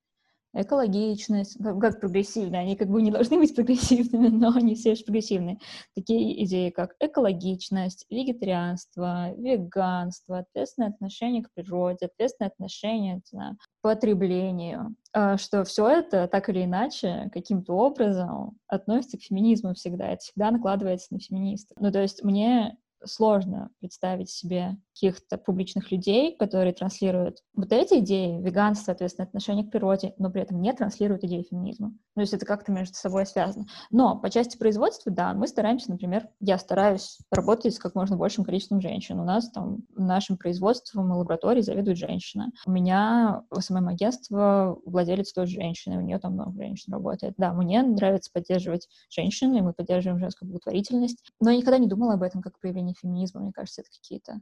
экологичность, 0.55 1.57
как 1.81 2.01
прогрессивные, 2.01 2.61
они 2.61 2.77
как 2.77 2.89
бы 2.89 3.03
не 3.03 3.11
должны 3.11 3.39
быть 3.39 3.55
прогрессивными, 3.55 4.29
но 4.33 4.53
они 4.55 4.75
все 4.75 4.95
же 4.95 5.05
прогрессивные. 5.05 5.59
Такие 5.95 6.45
идеи, 6.45 6.71
как 6.71 6.95
экологичность, 7.01 8.07
вегетарианство, 8.11 9.33
веганство, 9.37 10.39
ответственное 10.39 10.91
отношение 10.91 11.43
к 11.43 11.53
природе, 11.55 12.07
ответственное 12.07 12.51
отношение 12.51 13.21
знаю, 13.31 13.57
к 13.57 13.83
потреблению, 13.83 14.95
а, 15.13 15.37
что 15.39 15.65
все 15.65 15.89
это 15.89 16.29
так 16.29 16.49
или 16.49 16.65
иначе 16.65 17.31
каким-то 17.33 17.75
образом 17.75 18.59
относится 18.67 19.19
к 19.19 19.23
феминизму 19.23 19.75
всегда, 19.75 20.09
это 20.09 20.23
всегда 20.23 20.51
накладывается 20.51 21.09
на 21.13 21.21
феминистов. 21.21 21.77
Ну, 21.81 21.91
то 21.91 22.01
есть 22.01 22.23
мне 22.23 22.77
сложно 23.05 23.71
представить 23.81 24.31
себе 24.31 24.77
каких-то 24.95 25.39
публичных 25.39 25.91
людей, 25.91 26.37
которые 26.37 26.73
транслируют 26.73 27.39
вот 27.55 27.73
эти 27.73 28.01
идеи, 28.01 28.41
веганство, 28.41 28.87
соответственно, 28.87 29.27
отношение 29.27 29.65
к 29.65 29.71
природе, 29.71 30.15
но 30.19 30.31
при 30.31 30.43
этом 30.43 30.61
не 30.61 30.73
транслируют 30.73 31.25
идеи 31.25 31.47
феминизма. 31.49 31.93
То 32.15 32.21
есть 32.21 32.35
это 32.35 32.45
как-то 32.45 32.73
между 32.73 32.95
собой 32.95 33.25
связано. 33.25 33.67
Но 33.91 34.19
по 34.19 34.29
части 34.29 34.59
производства, 34.59 35.11
да, 35.11 35.33
мы 35.33 35.49
стараемся, 35.49 35.91
например, 35.91 36.29
я 36.41 36.59
стараюсь 36.59 37.19
работать 37.31 37.75
с 37.75 37.79
как 37.79 37.95
можно 37.95 38.17
большим 38.17 38.45
количеством 38.45 38.81
женщин. 38.81 39.19
У 39.19 39.25
нас 39.25 39.51
там 39.51 39.79
нашим 39.97 40.37
производством 40.37 41.11
и 41.11 41.17
лабораторией 41.17 41.65
заведует 41.65 41.97
женщина. 41.97 42.51
У 42.67 42.71
меня 42.71 43.45
в 43.51 43.61
SMM 43.61 43.89
агентство 43.89 44.79
владелец 44.85 45.33
тоже 45.33 45.53
женщина, 45.53 45.99
у 45.99 46.03
нее 46.03 46.19
там 46.19 46.35
много 46.35 46.53
женщин 46.53 46.93
работает. 46.93 47.35
Да, 47.39 47.53
мне 47.53 47.83
нравится 47.83 48.31
поддерживать 48.33 48.89
женщин, 49.09 49.55
и 49.55 49.61
мы 49.61 49.73
поддерживаем 49.73 50.21
женскую 50.21 50.49
благотворительность, 50.51 51.25
но 51.41 51.51
я 51.51 51.57
никогда 51.57 51.79
не 51.79 51.89
думала 51.89 52.15
об 52.15 52.23
этом 52.23 52.43
как 52.43 52.59
проявление 52.59 52.92
феминизма. 52.95 53.41
Мне 53.41 53.53
кажется, 53.53 53.83
это 53.83 53.91
какие-то 53.91 54.41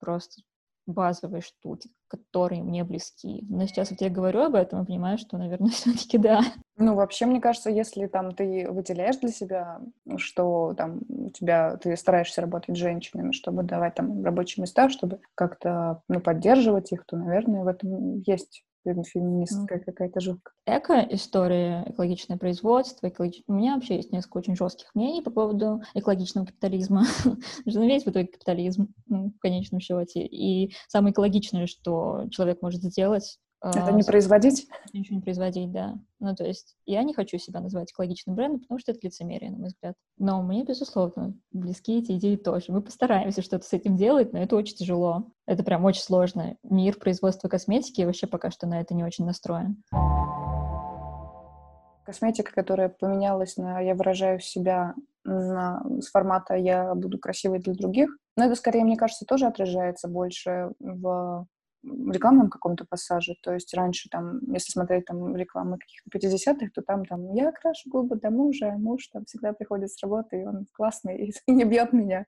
просто 0.00 0.42
базовые 0.88 1.42
штуки, 1.42 1.90
которые 2.08 2.62
мне 2.62 2.82
близки. 2.82 3.44
Но 3.48 3.66
сейчас 3.66 3.90
вот 3.90 4.00
я 4.00 4.08
говорю 4.08 4.40
об 4.40 4.54
этом 4.54 4.82
и 4.82 4.86
понимаю, 4.86 5.18
что, 5.18 5.36
наверное, 5.36 5.70
все-таки 5.70 6.18
да. 6.18 6.40
Ну, 6.76 6.94
вообще, 6.94 7.26
мне 7.26 7.40
кажется, 7.40 7.70
если 7.70 8.06
там 8.06 8.34
ты 8.34 8.66
выделяешь 8.70 9.18
для 9.18 9.30
себя, 9.30 9.80
что 10.16 10.74
там 10.76 11.00
у 11.08 11.30
тебя, 11.30 11.76
ты 11.76 11.96
стараешься 11.96 12.40
работать 12.40 12.76
с 12.76 12.80
женщинами, 12.80 13.32
чтобы 13.32 13.62
давать 13.62 13.96
там 13.96 14.24
рабочие 14.24 14.62
места, 14.62 14.88
чтобы 14.88 15.20
как-то, 15.34 16.02
ну, 16.08 16.20
поддерживать 16.20 16.90
их, 16.92 17.04
то, 17.04 17.16
наверное, 17.16 17.64
в 17.64 17.68
этом 17.68 18.20
есть 18.20 18.64
феминистская 18.94 19.78
какая-то 19.80 20.20
жутка. 20.20 20.52
Эко-история, 20.66 21.84
экологичное 21.86 22.36
производство, 22.36 23.08
экологич... 23.08 23.42
у 23.46 23.52
меня 23.52 23.74
вообще 23.74 23.96
есть 23.96 24.12
несколько 24.12 24.38
очень 24.38 24.56
жестких 24.56 24.94
мнений 24.94 25.22
по 25.22 25.30
поводу 25.30 25.82
экологичного 25.94 26.46
капитализма. 26.46 27.04
Что 27.68 27.80
весь 27.80 28.04
в 28.04 28.08
итоге 28.08 28.28
капитализм 28.28 28.94
ну, 29.06 29.30
в 29.30 29.38
конечном 29.40 29.80
счете. 29.80 30.24
И 30.24 30.74
самое 30.88 31.12
экологичное, 31.12 31.66
что 31.66 32.26
человек 32.30 32.62
может 32.62 32.82
сделать, 32.82 33.38
это 33.60 33.92
не 33.92 34.02
производить? 34.04 34.68
Ничего 34.92 35.16
не 35.16 35.22
производить, 35.22 35.72
да. 35.72 35.96
Ну, 36.20 36.34
то 36.34 36.44
есть 36.44 36.76
я 36.86 37.02
не 37.02 37.12
хочу 37.12 37.38
себя 37.38 37.60
называть 37.60 37.90
экологичным 37.90 38.36
брендом, 38.36 38.60
потому 38.60 38.78
что 38.78 38.92
это 38.92 39.00
лицемерие, 39.02 39.50
на 39.50 39.58
мой 39.58 39.68
взгляд. 39.68 39.94
Но 40.16 40.42
мне, 40.42 40.64
безусловно, 40.64 41.34
близки 41.50 41.98
эти 41.98 42.12
идеи 42.12 42.36
тоже. 42.36 42.66
Мы 42.68 42.82
постараемся 42.82 43.42
что-то 43.42 43.66
с 43.66 43.72
этим 43.72 43.96
делать, 43.96 44.32
но 44.32 44.38
это 44.38 44.56
очень 44.56 44.76
тяжело. 44.76 45.32
Это 45.46 45.64
прям 45.64 45.84
очень 45.84 46.02
сложно. 46.02 46.56
Мир 46.62 46.98
производства 46.98 47.48
косметики 47.48 48.02
вообще 48.02 48.26
пока 48.26 48.50
что 48.50 48.66
на 48.66 48.80
это 48.80 48.94
не 48.94 49.04
очень 49.04 49.24
настроен. 49.24 49.82
Косметика, 52.04 52.52
которая 52.52 52.88
поменялась 52.88 53.56
на 53.56 53.80
«я 53.80 53.94
выражаю 53.94 54.40
себя» 54.40 54.94
на, 55.24 55.84
с 56.00 56.10
формата 56.10 56.54
«я 56.54 56.94
буду 56.94 57.18
красивой 57.18 57.58
для 57.58 57.74
других», 57.74 58.16
но 58.36 58.44
это, 58.44 58.54
скорее, 58.54 58.84
мне 58.84 58.96
кажется, 58.96 59.26
тоже 59.26 59.46
отражается 59.46 60.08
больше 60.08 60.70
в 60.78 61.46
рекламном 61.82 62.50
каком-то 62.50 62.84
пассаже. 62.84 63.34
То 63.42 63.52
есть 63.52 63.74
раньше 63.74 64.08
там, 64.08 64.40
если 64.52 64.70
смотреть 64.70 65.06
там 65.06 65.36
рекламы 65.36 65.78
каких-то 65.78 66.10
50-х, 66.10 66.70
то 66.74 66.82
там 66.82 67.04
там 67.04 67.32
я 67.34 67.52
крашу 67.52 67.88
губы 67.90 68.16
до 68.16 68.30
мужа, 68.30 68.72
а 68.72 68.78
муж 68.78 69.08
там 69.08 69.24
всегда 69.24 69.52
приходит 69.52 69.90
с 69.90 70.02
работы, 70.02 70.40
и 70.40 70.44
он 70.44 70.66
классный, 70.72 71.28
и 71.28 71.32
не 71.50 71.64
бьет 71.64 71.92
меня. 71.92 72.26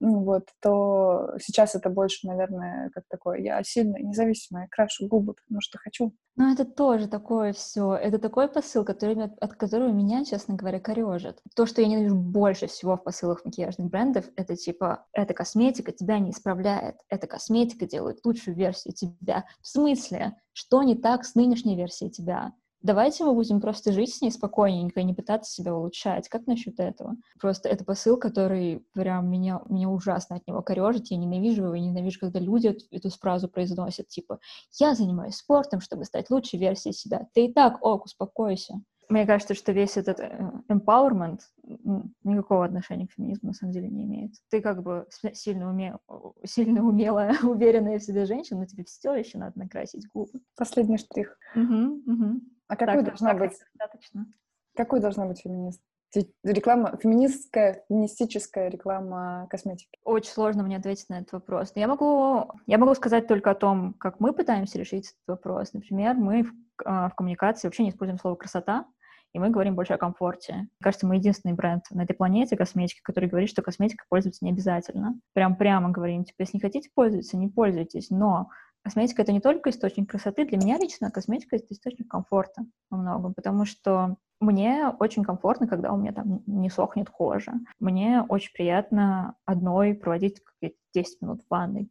Ну, 0.00 0.24
вот, 0.24 0.48
то 0.60 1.34
сейчас 1.40 1.74
это 1.74 1.90
больше, 1.90 2.26
наверное, 2.26 2.90
как 2.90 3.04
такое, 3.08 3.38
я 3.38 3.62
сильная, 3.62 4.02
независимая, 4.02 4.68
крашу 4.70 5.06
губы, 5.08 5.34
потому 5.34 5.60
что 5.60 5.78
хочу. 5.78 6.12
Ну, 6.36 6.52
это 6.52 6.64
тоже 6.64 7.08
такое 7.08 7.52
все. 7.52 7.94
Это 7.94 8.20
такой 8.20 8.46
посыл, 8.46 8.84
который, 8.84 9.16
от 9.24 9.54
которого 9.54 9.90
меня, 9.90 10.24
честно 10.24 10.54
говоря, 10.54 10.78
корежит. 10.78 11.40
То, 11.56 11.66
что 11.66 11.82
я 11.82 11.88
ненавижу 11.88 12.14
больше 12.14 12.68
всего 12.68 12.96
в 12.96 13.02
посылах 13.02 13.44
макияжных 13.44 13.90
брендов, 13.90 14.24
это 14.36 14.54
типа, 14.54 15.04
эта 15.12 15.34
косметика 15.34 15.90
тебя 15.90 16.20
не 16.20 16.30
исправляет, 16.30 16.94
эта 17.08 17.26
косметика 17.26 17.86
делает 17.86 18.20
лучшую 18.24 18.56
версию 18.56 18.87
тебя. 18.92 19.44
В 19.60 19.68
смысле? 19.68 20.36
Что 20.52 20.82
не 20.82 20.94
так 20.94 21.24
с 21.24 21.34
нынешней 21.34 21.76
версией 21.76 22.10
тебя? 22.10 22.52
Давайте 22.80 23.24
мы 23.24 23.34
будем 23.34 23.60
просто 23.60 23.92
жить 23.92 24.14
с 24.14 24.22
ней 24.22 24.30
спокойненько 24.30 25.00
и 25.00 25.04
не 25.04 25.12
пытаться 25.12 25.50
себя 25.50 25.74
улучшать. 25.74 26.28
Как 26.28 26.46
насчет 26.46 26.78
этого? 26.78 27.16
Просто 27.40 27.68
это 27.68 27.84
посыл, 27.84 28.16
который 28.16 28.86
прям 28.92 29.28
меня, 29.28 29.60
меня 29.68 29.88
ужасно 29.88 30.36
от 30.36 30.46
него 30.46 30.62
корежит. 30.62 31.08
Я 31.08 31.16
ненавижу 31.16 31.64
его, 31.64 31.74
и 31.74 31.80
ненавижу, 31.80 32.20
когда 32.20 32.38
люди 32.38 32.76
эту 32.92 33.10
фразу 33.10 33.48
произносят, 33.48 34.06
типа 34.08 34.38
«Я 34.78 34.94
занимаюсь 34.94 35.34
спортом, 35.34 35.80
чтобы 35.80 36.04
стать 36.04 36.30
лучшей 36.30 36.60
версией 36.60 36.94
себя». 36.94 37.26
Ты 37.34 37.46
и 37.46 37.52
так, 37.52 37.84
ок, 37.84 38.04
успокойся 38.04 38.80
мне 39.08 39.26
кажется, 39.26 39.54
что 39.54 39.72
весь 39.72 39.96
этот 39.96 40.20
э, 40.20 40.38
empowerment 40.68 41.40
никакого 42.24 42.64
отношения 42.64 43.06
к 43.06 43.12
феминизму 43.12 43.48
на 43.48 43.54
самом 43.54 43.72
деле 43.72 43.88
не 43.88 44.04
имеет. 44.04 44.32
Ты 44.50 44.60
как 44.60 44.82
бы 44.82 45.06
сильно, 45.32 45.70
уме... 45.70 45.96
сильно 46.44 46.82
умелая, 46.82 47.34
уверенная 47.42 47.98
в 47.98 48.02
себе 48.02 48.26
женщина, 48.26 48.60
но 48.60 48.66
тебе 48.66 48.84
все 48.84 49.14
еще 49.14 49.38
надо 49.38 49.58
накрасить 49.58 50.06
губы. 50.12 50.40
Последний 50.56 50.98
штрих. 50.98 51.38
Угу, 51.54 52.02
угу. 52.06 52.40
А 52.68 52.76
какой 52.76 52.96
так, 52.96 53.04
должна 53.06 53.30
так, 53.30 53.38
быть? 53.38 53.58
Достаточно. 53.78 54.26
Какой 54.76 55.00
должна 55.00 55.26
быть 55.26 55.40
феминист? 55.40 55.80
Реклама, 56.42 56.96
феминистская, 57.02 57.84
феминистическая 57.88 58.68
реклама 58.68 59.46
косметики. 59.50 59.98
Очень 60.04 60.32
сложно 60.32 60.62
мне 60.62 60.78
ответить 60.78 61.08
на 61.10 61.20
этот 61.20 61.32
вопрос. 61.32 61.72
Но 61.74 61.80
я 61.80 61.88
могу, 61.88 62.50
я 62.66 62.78
могу 62.78 62.94
сказать 62.94 63.26
только 63.26 63.50
о 63.50 63.54
том, 63.54 63.94
как 63.94 64.20
мы 64.20 64.32
пытаемся 64.32 64.78
решить 64.78 65.08
этот 65.08 65.38
вопрос. 65.38 65.72
Например, 65.74 66.14
мы 66.14 66.44
в, 66.44 66.52
а, 66.84 67.10
в 67.10 67.14
коммуникации 67.14 67.68
вообще 67.68 67.84
не 67.84 67.90
используем 67.90 68.18
слово 68.18 68.36
«красота», 68.36 68.86
и 69.32 69.38
мы 69.38 69.50
говорим 69.50 69.74
больше 69.74 69.94
о 69.94 69.98
комфорте. 69.98 70.54
Мне 70.54 70.68
кажется, 70.82 71.06
мы 71.06 71.16
единственный 71.16 71.54
бренд 71.54 71.84
на 71.90 72.02
этой 72.02 72.14
планете 72.14 72.56
косметики, 72.56 73.00
который 73.02 73.28
говорит, 73.28 73.50
что 73.50 73.62
косметика 73.62 74.04
пользоваться 74.08 74.44
не 74.44 74.52
обязательно. 74.52 75.18
Прям 75.34 75.56
прямо 75.56 75.90
говорим, 75.90 76.24
типа, 76.24 76.42
если 76.42 76.56
не 76.56 76.60
хотите 76.60 76.90
пользоваться, 76.94 77.36
не 77.36 77.48
пользуйтесь, 77.48 78.10
но 78.10 78.48
косметика— 78.82 79.22
это 79.24 79.32
не 79.32 79.40
только 79.40 79.70
источник 79.70 80.10
красоты. 80.10 80.46
Для 80.46 80.58
меня 80.58 80.78
лично 80.78 81.10
косметика— 81.10 81.56
это 81.56 81.66
источник 81.70 82.08
комфорта 82.08 82.64
во 82.90 82.98
многом, 82.98 83.34
потому 83.34 83.64
что 83.64 84.16
мне 84.40 84.88
очень 85.00 85.24
комфортно, 85.24 85.66
когда 85.66 85.92
у 85.92 85.96
меня 85.96 86.12
там 86.12 86.42
не 86.46 86.70
сохнет 86.70 87.10
кожа. 87.10 87.54
Мне 87.80 88.22
очень 88.28 88.52
приятно 88.52 89.34
одной 89.44 89.94
проводить 89.94 90.40
10 90.94 91.22
минут 91.22 91.42
в 91.42 91.50
ванной 91.50 91.90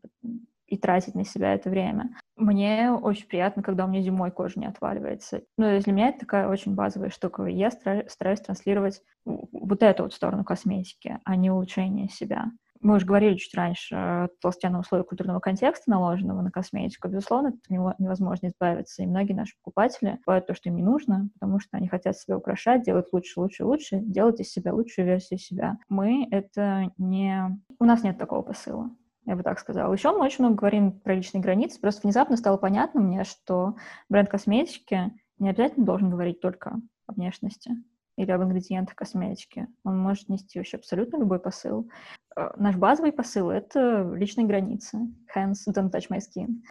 и 0.68 0.78
тратить 0.78 1.16
на 1.16 1.26
себя 1.26 1.54
это 1.54 1.70
время. 1.70 2.10
Мне 2.36 2.92
очень 2.92 3.28
приятно, 3.28 3.64
когда 3.64 3.86
у 3.86 3.88
меня 3.88 4.02
зимой 4.02 4.32
кожа 4.32 4.60
не 4.60 4.68
отваливается. 4.68 5.42
Ну, 5.58 5.80
для 5.80 5.94
меня 5.94 6.10
это 6.10 6.20
такая 6.20 6.48
очень 6.48 6.76
базовая 6.76 7.10
штука. 7.10 7.46
Я 7.46 7.72
стараюсь, 7.72 8.42
транслировать 8.42 9.02
вот 9.26 9.82
эту 9.82 10.04
вот 10.04 10.14
сторону 10.14 10.44
косметики, 10.44 11.20
а 11.24 11.36
не 11.36 11.50
улучшение 11.50 12.10
себя. 12.10 12.52
Мы 12.80 12.98
уже 12.98 13.08
говорили 13.08 13.36
чуть 13.36 13.56
раньше, 13.56 14.30
толстяное 14.40 14.82
условие 14.82 15.04
культурного 15.04 15.40
контекста, 15.40 15.90
наложенного 15.90 16.42
на 16.42 16.52
косметику, 16.52 17.08
безусловно, 17.08 17.50
от 17.50 17.70
него 17.72 17.96
невозможно 17.98 18.48
избавиться. 18.48 19.02
И 19.02 19.08
многие 19.08 19.34
наши 19.34 19.56
покупатели 19.58 20.12
покупают 20.12 20.48
то, 20.48 20.54
что 20.54 20.70
им 20.70 20.76
не 20.76 20.84
нужно, 20.84 21.30
потому 21.34 21.60
что 21.60 21.78
они 21.78 21.88
хотят 21.88 22.18
себя 22.18 22.38
украшать, 22.38 22.84
делать 22.84 23.08
лучше, 23.12 23.40
лучше, 23.40 23.66
лучше, 23.66 24.00
делать 24.00 24.40
из 24.40 24.52
себя 24.52 24.74
лучшую 24.74 25.08
версию 25.08 25.40
себя. 25.40 25.78
Мы 25.90 26.28
это 26.30 26.92
не... 26.98 27.60
У 27.80 27.86
нас 27.86 28.04
нет 28.04 28.18
такого 28.18 28.44
посыла 28.44 28.92
я 29.28 29.36
бы 29.36 29.44
так 29.44 29.60
сказала. 29.60 29.94
Еще 29.94 30.10
мы 30.12 30.26
очень 30.26 30.46
много 30.46 30.56
говорим 30.56 31.00
про 31.00 31.14
личные 31.14 31.42
границы. 31.42 31.82
Просто 31.82 32.02
внезапно 32.04 32.38
стало 32.38 32.56
понятно 32.56 33.02
мне, 33.02 33.26
что 33.26 33.76
бренд 34.10 34.30
косметики 34.30 35.12
не 35.38 35.50
обязательно 35.50 35.86
должен 35.86 36.10
говорить 36.10 36.40
только 36.40 36.80
о 37.06 37.14
внешности. 37.14 37.72
или 38.16 38.32
об 38.32 38.42
ингредиентах 38.42 38.96
косметики. 38.96 39.68
Он 39.84 40.00
может 40.00 40.28
нести 40.28 40.58
вообще 40.58 40.78
абсолютно 40.78 41.18
любой 41.18 41.40
посыл. 41.40 41.88
Э, 42.36 42.50
наш 42.56 42.76
базовый 42.76 43.12
посыл— 43.12 43.50
это 43.52 44.12
личные 44.16 44.48
границы. 44.48 44.98
Hence, 45.36 45.68
don't 45.68 45.92
touch 45.92 46.10
my 46.10 46.20
skin. 46.20 46.64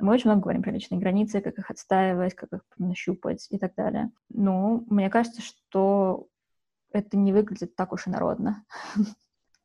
Мы 0.00 0.12
очень 0.12 0.30
много 0.30 0.42
говорим 0.42 0.62
про 0.62 0.72
личные 0.72 0.98
границы, 0.98 1.40
как 1.40 1.56
их 1.58 1.70
отстаивать, 1.70 2.34
как 2.34 2.52
их 2.54 2.62
нащупать 2.78 3.46
и 3.50 3.58
так 3.58 3.76
далее. 3.76 4.10
Ну, 4.30 4.84
мне 4.90 5.10
кажется, 5.10 5.42
что 5.42 6.26
это 6.90 7.16
не 7.16 7.32
выглядит 7.32 7.76
так 7.76 7.92
уж 7.92 8.08
и 8.08 8.10
народно. 8.10 8.64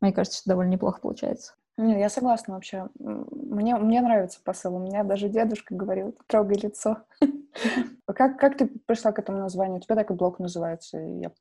Мне 0.01 0.11
кажется, 0.11 0.39
что 0.39 0.49
довольно 0.49 0.73
неплохо 0.73 0.99
получается. 1.01 1.55
Нет, 1.77 1.99
я 1.99 2.09
согласна 2.09 2.53
вообще. 2.53 2.89
Мне, 2.99 3.75
мне 3.75 4.01
нравится 4.01 4.39
посыл. 4.43 4.75
У 4.75 4.79
меня 4.79 5.03
даже 5.03 5.27
дедушка 5.27 5.75
говорил, 5.75 6.15
трогай 6.27 6.57
лицо. 6.57 6.99
Как, 8.05 8.37
как 8.37 8.57
ты 8.57 8.67
пришла 8.67 9.11
к 9.11 9.19
этому 9.19 9.39
названию? 9.39 9.77
У 9.77 9.79
тебя 9.79 9.95
так 9.95 10.11
и 10.11 10.13
блог 10.13 10.39
называется. 10.39 10.97
Я... 10.97 11.31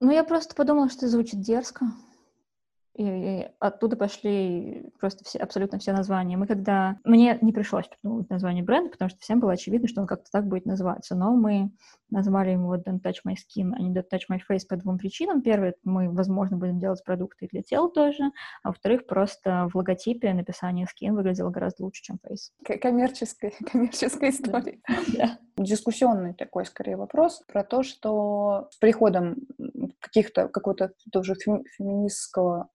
Ну, 0.00 0.12
я 0.12 0.22
просто 0.22 0.54
подумала, 0.54 0.88
что 0.88 1.08
звучит 1.08 1.40
дерзко. 1.40 1.86
И, 2.96 3.48
оттуда 3.58 3.96
пошли 3.96 4.90
просто 5.00 5.24
все, 5.24 5.38
абсолютно 5.38 5.78
все 5.78 5.92
названия. 5.92 6.36
Мы 6.36 6.46
когда... 6.46 6.98
Мне 7.04 7.38
не 7.40 7.52
пришлось 7.52 7.88
придумывать 7.88 8.28
название 8.28 8.62
бренда, 8.62 8.90
потому 8.90 9.08
что 9.08 9.20
всем 9.20 9.40
было 9.40 9.52
очевидно, 9.52 9.88
что 9.88 10.02
он 10.02 10.06
как-то 10.06 10.30
так 10.30 10.46
будет 10.46 10.66
называться. 10.66 11.14
Но 11.14 11.34
мы 11.34 11.72
назвали 12.10 12.50
ему 12.50 12.74
Don't 12.74 13.00
Touch 13.02 13.22
My 13.26 13.34
Skin, 13.34 13.72
а 13.74 13.80
не 13.80 13.94
Don't 13.94 14.04
Touch 14.12 14.22
My 14.30 14.38
Face 14.48 14.66
по 14.68 14.76
двум 14.76 14.98
причинам. 14.98 15.42
Первое, 15.42 15.74
мы, 15.84 16.10
возможно, 16.10 16.56
будем 16.56 16.78
делать 16.78 17.02
продукты 17.02 17.48
для 17.50 17.62
тела 17.62 17.90
тоже. 17.90 18.24
А 18.62 18.68
во-вторых, 18.68 19.06
просто 19.06 19.68
в 19.72 19.76
логотипе 19.76 20.34
написание 20.34 20.86
Skin 20.86 21.12
выглядело 21.12 21.50
гораздо 21.50 21.84
лучше, 21.84 22.02
чем 22.02 22.16
Face. 22.16 22.78
Коммерческая, 22.78 23.52
коммерческая 23.70 24.30
история. 24.32 24.80
Да. 25.16 25.38
Дискуссионный 25.56 26.34
такой, 26.34 26.66
скорее, 26.66 26.96
вопрос 26.96 27.42
про 27.46 27.64
то, 27.64 27.82
что 27.82 28.68
с 28.70 28.76
приходом 28.76 29.36
каких-то, 30.00 30.48
какого-то 30.48 30.92
тоже 31.10 31.34
феминистского 31.34 32.68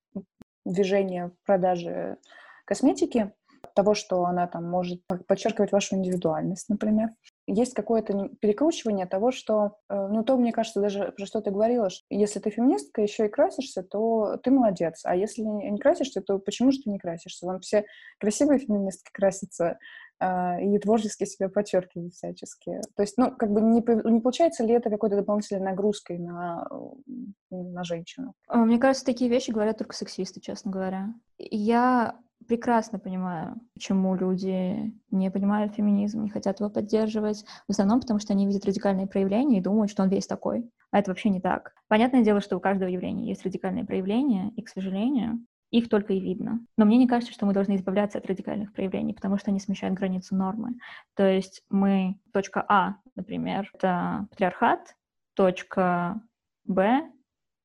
движения 0.72 1.30
в 1.30 1.46
продаже 1.46 2.18
косметики, 2.66 3.32
того, 3.78 3.94
что 3.94 4.26
она 4.26 4.48
там 4.48 4.68
может 4.68 5.04
подчеркивать 5.28 5.72
вашу 5.72 5.96
индивидуальность, 5.96 6.68
например. 6.68 7.10
Есть 7.46 7.76
какое-то 7.76 8.30
перекручивание 8.42 9.06
того, 9.06 9.32
что, 9.32 9.78
э, 9.88 10.08
ну, 10.10 10.24
то, 10.24 10.36
мне 10.36 10.52
кажется, 10.52 10.82
даже 10.82 11.14
про 11.16 11.26
что 11.28 11.42
ты 11.42 11.52
говорила, 11.52 11.92
что 11.92 12.04
если 12.10 12.40
ты 12.40 12.50
феминистка, 12.50 13.04
еще 13.04 13.28
и 13.28 13.30
красишься, 13.30 13.84
то 13.84 14.38
ты 14.44 14.50
молодец. 14.50 15.02
А 15.04 15.16
если 15.16 15.44
не 15.44 15.78
красишься, 15.78 16.22
то 16.22 16.40
почему 16.40 16.72
же 16.72 16.80
ты 16.82 16.90
не 16.90 16.98
красишься? 16.98 17.46
Вам 17.46 17.60
все 17.60 17.86
красивые 18.20 18.58
феминистки 18.58 19.12
красятся 19.14 19.78
э, 20.20 20.64
и 20.64 20.80
творчески 20.80 21.26
себя 21.26 21.48
подчеркивают 21.48 22.16
всячески. 22.16 22.82
То 22.96 23.04
есть, 23.04 23.16
ну, 23.18 23.30
как 23.30 23.52
бы 23.52 23.62
не, 23.62 23.84
не 24.12 24.22
получается 24.22 24.64
ли 24.64 24.74
это 24.74 24.90
какой-то 24.90 25.18
дополнительной 25.18 25.62
нагрузкой 25.62 26.18
на, 26.18 26.68
на 27.78 27.84
женщину? 27.84 28.34
А, 28.48 28.58
мне 28.58 28.78
кажется, 28.78 29.06
такие 29.06 29.30
вещи 29.30 29.52
говорят 29.52 29.78
только 29.78 29.96
сексисты, 29.96 30.42
честно 30.42 30.72
говоря. 30.72 31.14
Я 31.38 32.20
прекрасно 32.48 33.00
понимаю, 33.00 33.56
почему 33.74 34.16
люди 34.16 34.94
не 35.12 35.32
понимают 35.32 35.76
феминизм, 35.76 36.24
не 36.24 36.30
хотят 36.30 36.60
его 36.60 36.70
поддерживать. 36.70 37.46
В 37.68 37.72
основном 37.72 38.00
потому, 38.00 38.20
что 38.20 38.34
они 38.34 38.46
видят 38.46 38.66
радикальные 38.66 39.08
проявления 39.08 39.58
и 39.58 39.62
думают, 39.62 39.92
что 39.92 40.04
он 40.04 40.10
весь 40.10 40.28
такой. 40.28 40.70
А 40.92 41.00
это 41.00 41.12
вообще 41.12 41.30
не 41.30 41.42
так. 41.42 41.74
Понятное 41.88 42.24
дело, 42.24 42.42
что 42.42 42.58
у 42.58 42.60
каждого 42.60 42.90
явления 42.90 43.28
есть 43.28 43.44
радикальные 43.44 43.86
проявления, 43.86 44.52
и, 44.56 44.62
к 44.62 44.70
сожалению, 44.70 45.40
их 45.70 45.90
только 45.90 46.14
и 46.14 46.20
видно. 46.20 46.62
Но 46.78 46.86
мне 46.86 46.98
не 46.98 47.08
кажется, 47.08 47.34
что 47.34 47.46
мы 47.46 47.54
должны 47.54 47.76
избавляться 47.76 48.18
от 48.18 48.26
радикальных 48.26 48.72
проявлений, 48.72 49.14
потому 49.14 49.38
что 49.38 49.52
они 49.52 49.60
смещают 49.60 49.98
границу 49.98 50.36
нормы. 50.36 50.76
То 51.16 51.28
есть 51.28 51.64
мы, 51.70 52.16
точка 52.32 52.64
А, 52.68 52.96
например, 53.16 53.70
это 53.74 54.28
патриархат, 54.30 54.96
точка 55.34 56.22
Б 56.66 57.02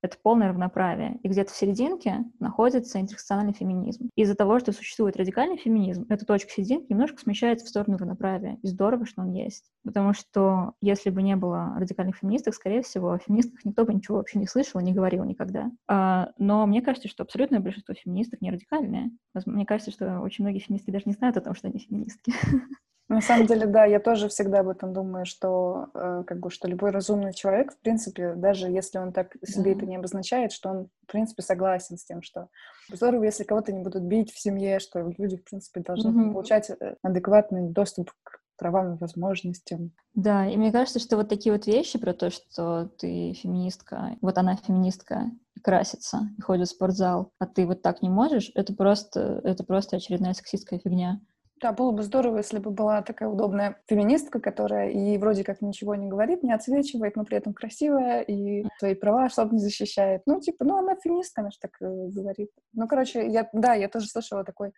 это 0.03 0.17
полное 0.21 0.49
равноправие. 0.49 1.19
И 1.23 1.29
где-то 1.29 1.53
в 1.53 1.57
серединке 1.57 2.25
находится 2.41 3.01
интерсекциональный 3.01 3.55
феминизм. 3.55 4.11
Из-за 4.17 4.35
того, 4.35 4.59
что 4.59 4.73
существует 4.73 5.17
радикальный 5.17 5.57
феминизм, 5.57 6.07
эта 6.09 6.27
точка 6.27 6.51
серединки 6.51 6.87
немножко 6.91 7.19
смещается 7.19 7.65
в 7.65 7.69
сторону 7.69 7.97
равноправия. 7.97 8.59
И 8.63 8.67
здорово, 8.67 9.07
что 9.07 9.23
он 9.23 9.33
есть. 9.33 9.71
Потому 9.85 10.13
что 10.13 10.75
если 10.81 11.11
бы 11.11 11.23
не 11.23 11.37
было 11.37 11.75
радикальных 11.77 12.17
феминисток, 12.17 12.55
скорее 12.55 12.83
всего, 12.83 13.13
о 13.13 13.19
феминистках 13.19 13.65
никто 13.65 13.85
бы 13.85 13.95
ничего 13.95 14.19
вообще 14.19 14.39
не 14.39 14.47
слышал 14.47 14.81
и 14.81 14.85
не 14.85 14.93
говорил 14.93 15.25
никогда. 15.25 15.71
А, 15.89 16.33
но 16.37 16.67
мне 16.67 16.83
кажется, 16.83 17.09
что 17.09 17.23
абсолютное 17.23 17.61
большинство 17.61 17.95
феминисток 17.95 18.41
не 18.41 18.51
радикальные. 18.51 19.11
Мне 19.47 19.65
кажется, 19.65 19.93
что 19.93 20.21
очень 20.21 20.45
многие 20.45 20.59
феминистки 20.59 20.91
даже 20.91 21.05
не 21.07 21.13
знают 21.13 21.37
о 21.37 21.41
том, 21.41 21.55
что 21.55 21.69
они 21.69 21.79
феминистки. 21.79 22.33
На 23.13 23.21
самом 23.21 23.47
деле, 23.47 23.67
да, 23.67 23.85
я 23.85 24.01
тоже 24.01 24.29
всегда 24.29 24.61
об 24.61 24.71
этом 24.71 24.95
думаю, 24.95 25.27
что 25.27 25.89
э, 25.93 26.25
как 26.27 26.41
бы 26.41 26.51
что 26.51 26.67
любой 26.67 26.93
разумный 26.93 27.35
человек, 27.35 27.73
в 27.73 27.79
принципе, 27.79 28.33
даже 28.35 28.69
если 28.69 28.97
он 28.97 29.13
так 29.13 29.37
себе 29.45 29.75
да. 29.75 29.79
это 29.79 29.87
не 29.87 29.97
обозначает, 29.97 30.51
что 30.51 30.71
он, 30.71 30.89
в 31.07 31.13
принципе, 31.13 31.43
согласен 31.43 31.99
с 31.99 32.05
тем, 32.07 32.23
что 32.23 32.49
здорово, 32.91 33.25
если 33.25 33.45
кого-то 33.45 33.71
не 33.71 33.81
будут 33.81 34.05
бить 34.05 34.33
в 34.33 34.41
семье, 34.41 34.79
что 34.79 35.13
люди, 35.19 35.37
в 35.37 35.45
принципе, 35.45 35.83
должны 35.83 36.09
mm-hmm. 36.09 36.33
получать 36.33 36.71
э, 36.71 36.97
адекватный 37.03 37.69
доступ 37.69 38.13
к 38.23 38.41
правам 38.57 38.95
и 38.95 38.99
возможностям. 38.99 39.93
Да, 40.15 40.47
и 40.47 40.57
мне 40.57 40.73
кажется, 40.73 40.99
что 40.99 41.17
вот 41.17 41.29
такие 41.29 41.53
вот 41.53 41.67
вещи 41.67 41.99
про 41.99 42.15
то, 42.15 42.31
что 42.31 42.89
ты 42.99 43.35
феминистка, 43.35 44.17
вот 44.23 44.39
она 44.39 44.57
феминистка, 44.57 45.31
красится 45.63 46.31
и 46.39 46.41
ходит 46.41 46.69
в 46.69 46.71
спортзал, 46.71 47.31
а 47.39 47.47
ты 47.47 47.67
вот 47.67 47.83
так 47.83 48.03
не 48.03 48.09
можешь, 48.09 48.51
это 48.55 48.75
просто, 48.75 49.41
это 49.45 49.65
просто 49.65 49.97
очередная 49.97 50.33
сексистская 50.33 50.79
фигня. 50.79 51.21
Да, 51.63 51.71
было 51.71 51.93
бы 51.93 52.03
здорово, 52.03 52.39
если 52.39 52.59
бы 52.59 52.73
была 52.73 53.03
такая 53.03 53.29
удобная 53.29 53.81
феминистка, 53.87 54.41
которая 54.41 54.91
и 54.91 55.17
вроде 55.17 55.45
как 55.45 55.63
ничего 55.63 55.95
не 55.95 56.09
говорит, 56.09 56.43
не 56.43 56.53
отсвечивает, 56.53 57.15
но 57.15 57.25
при 57.25 57.37
этом 57.37 57.55
красивая 57.55 58.23
и 58.23 58.65
свои 58.81 58.97
права 58.97 59.27
особо 59.27 59.55
не 59.55 59.61
защищает. 59.61 60.23
Ну, 60.27 60.41
типа, 60.41 60.65
ну, 60.65 60.79
она 60.79 60.97
феминистка, 60.97 61.43
она 61.43 61.51
же 61.51 61.59
так 61.61 61.71
э, 61.81 62.09
говорит. 62.09 62.51
Ну, 62.73 62.89
короче, 62.89 63.29
я, 63.29 63.49
да, 63.53 63.75
я 63.75 63.89
тоже 63.89 64.09
слышала 64.09 64.43
такой 64.43 64.73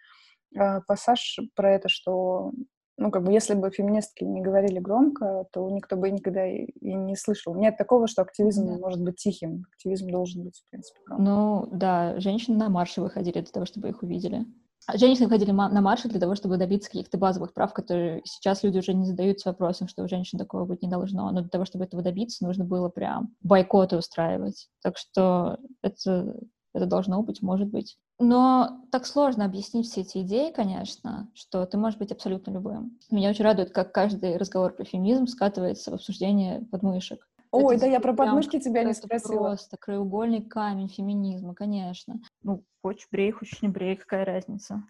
э, 0.54 0.82
пассаж 0.86 1.38
про 1.54 1.72
это, 1.72 1.88
что 1.88 2.52
ну, 2.98 3.10
как 3.10 3.24
бы, 3.24 3.32
если 3.32 3.54
бы 3.54 3.70
феминистки 3.70 4.22
не 4.22 4.42
говорили 4.42 4.78
громко, 4.78 5.46
то 5.52 5.68
никто 5.70 5.96
бы 5.96 6.10
никогда 6.10 6.46
и, 6.46 6.66
и 6.66 6.94
не 6.94 7.16
слышал. 7.16 7.54
Нет 7.54 7.78
такого, 7.78 8.06
что 8.08 8.20
активизм 8.20 8.66
да. 8.66 8.78
может 8.78 9.02
быть 9.02 9.16
тихим. 9.16 9.64
Активизм 9.72 10.10
должен 10.10 10.44
быть, 10.44 10.60
в 10.60 10.70
принципе, 10.70 11.00
громким. 11.06 11.24
Ну, 11.24 11.68
да, 11.72 12.20
женщины 12.20 12.58
на 12.58 12.68
марше 12.68 13.00
выходили 13.00 13.40
для 13.40 13.50
того, 13.50 13.64
чтобы 13.64 13.88
их 13.88 14.02
увидели. 14.02 14.44
Женщины 14.92 15.28
ходили 15.28 15.50
на 15.50 15.80
марши 15.80 16.08
для 16.08 16.20
того, 16.20 16.34
чтобы 16.34 16.58
добиться 16.58 16.90
каких-то 16.90 17.16
базовых 17.16 17.54
прав, 17.54 17.72
которые 17.72 18.20
сейчас 18.24 18.62
люди 18.62 18.78
уже 18.78 18.92
не 18.92 19.06
задаются 19.06 19.48
вопросом, 19.48 19.88
что 19.88 20.02
у 20.02 20.08
женщин 20.08 20.38
такого 20.38 20.66
быть 20.66 20.82
не 20.82 20.88
должно. 20.88 21.30
Но 21.30 21.40
для 21.40 21.48
того, 21.48 21.64
чтобы 21.64 21.84
этого 21.84 22.02
добиться, 22.02 22.44
нужно 22.44 22.64
было 22.64 22.88
прям 22.88 23.34
бойкоты 23.42 23.96
устраивать. 23.96 24.68
Так 24.82 24.98
что 24.98 25.58
это, 25.82 26.36
это 26.74 26.86
должно 26.86 27.22
быть, 27.22 27.40
может 27.40 27.68
быть. 27.68 27.96
Но 28.20 28.84
так 28.92 29.06
сложно 29.06 29.44
объяснить 29.44 29.86
все 29.86 30.02
эти 30.02 30.18
идеи, 30.18 30.52
конечно, 30.52 31.28
что 31.34 31.66
ты 31.66 31.76
можешь 31.78 31.98
быть 31.98 32.12
абсолютно 32.12 32.52
любым. 32.52 32.98
Меня 33.10 33.30
очень 33.30 33.44
радует, 33.44 33.70
как 33.70 33.92
каждый 33.92 34.36
разговор 34.36 34.72
про 34.74 34.84
феминизм 34.84 35.26
скатывается 35.26 35.90
в 35.90 35.94
обсуждение 35.94 36.60
подмышек. 36.70 37.26
Ой, 37.54 37.76
это 37.76 37.84
да, 37.84 37.90
я 37.92 38.00
про 38.00 38.12
подмышки 38.14 38.58
тебя 38.58 38.82
не 38.82 38.94
спросила. 38.94 39.48
Просто 39.48 39.76
краеугольный 39.76 40.42
камень 40.42 40.88
феминизма, 40.88 41.54
конечно. 41.54 42.20
Ну, 42.42 42.64
хочешь 42.82 43.08
брей, 43.10 43.30
хочешь 43.30 43.62
не 43.62 43.68
брей, 43.68 43.96
какая 43.96 44.24
разница? 44.24 44.82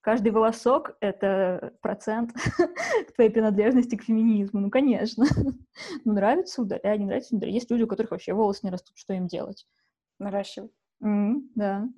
Каждый 0.00 0.32
волосок— 0.32 0.96
это 1.00 1.74
процент 1.82 2.32
твоей 3.14 3.30
принадлежности 3.30 3.96
к 3.96 4.04
феминизму. 4.04 4.60
Ну, 4.60 4.70
конечно. 4.70 5.26
ну, 6.04 6.12
нравится 6.12 6.62
удаляй, 6.62 6.98
не 6.98 7.06
нравится 7.06 7.36
удаляй. 7.36 7.54
Есть 7.54 7.70
люди, 7.70 7.82
у 7.82 7.86
которых 7.86 8.12
вообще 8.12 8.32
волосы 8.32 8.60
не 8.62 8.70
растут. 8.70 8.96
Что 8.96 9.12
им 9.12 9.26
делать? 9.26 9.66
Наращивать. 10.18 10.72
Mm, 11.02 11.40
да. 11.54 11.88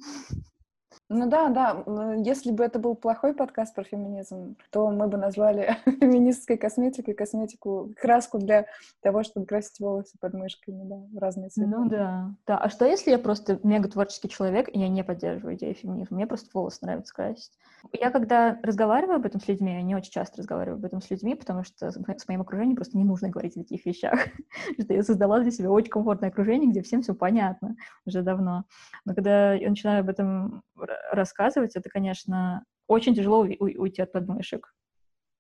Ну 1.15 1.29
да, 1.29 1.49
да. 1.49 1.85
Если 2.25 2.51
бы 2.51 2.65
это 2.65 2.79
был 2.79 2.95
плохой 2.95 3.35
подкаст 3.35 3.75
про 3.75 3.85
феминизм, 3.85 4.57
то 4.71 4.91
мы 4.91 5.09
бы 5.09 5.19
назвали 5.19 5.77
феминистской 5.85 6.57
косметикой 6.57 7.15
косметику, 7.15 7.93
краску 8.01 8.39
для 8.39 8.67
того, 9.03 9.23
чтобы 9.23 9.47
красить 9.47 9.79
волосы 9.79 10.17
под 10.19 10.33
мышками, 10.33 10.83
да, 10.85 10.97
в 11.13 11.19
разные 11.19 11.51
цвета. 11.51 11.71
Ну 11.71 11.89
да. 11.89 12.31
Да, 12.47 12.59
а 12.59 12.71
что 12.71 12.87
если 12.87 13.11
я 13.11 13.19
просто 13.19 13.61
мега 13.63 13.89
творческий 13.89 14.31
человек, 14.31 14.69
и 14.73 14.79
я 14.79 14.89
не 14.89 15.05
поддерживаю 15.05 15.57
идею 15.57 15.75
феминизма? 15.75 16.17
Мне 16.17 16.27
просто 16.27 16.49
волосы 16.55 16.79
нравится 16.83 17.15
красить. 17.15 17.53
Я 17.93 18.11
когда 18.11 18.59
разговариваю 18.63 19.17
об 19.17 19.27
этом 19.27 19.41
с 19.41 19.49
людьми, 19.49 19.73
я 19.73 19.83
не 19.83 19.95
очень 19.95 20.13
часто 20.13 20.39
разговариваю 20.39 20.79
об 20.79 20.85
этом 20.85 21.03
с 21.03 21.11
людьми, 21.11 21.35
потому 21.35 21.63
что 21.65 21.91
с 21.91 22.29
моим 22.29 22.41
окружением 22.41 22.77
просто 22.77 22.97
не 22.97 23.05
нужно 23.05 23.29
говорить 23.29 23.57
о 23.57 23.61
таких 23.61 23.85
вещах. 23.85 24.19
что 24.81 24.95
я 24.95 25.03
создала 25.03 25.41
для 25.41 25.51
себя 25.51 25.71
очень 25.71 25.91
комфортное 25.91 26.31
окружение, 26.31 26.71
где 26.71 26.83
всем 26.83 27.03
все 27.03 27.15
понятно 27.15 27.77
уже 28.07 28.23
давно. 28.23 28.65
Но 29.05 29.15
когда 29.15 29.53
я 29.53 29.69
начинаю 29.69 30.01
об 30.01 30.09
этом 30.09 30.63
рассказывать, 31.11 31.77
это, 31.77 31.89
конечно, 31.91 32.65
очень 32.87 33.15
тяжело 33.15 33.41
уйти 33.41 34.03
от 34.03 34.13
подмышек. 34.13 34.75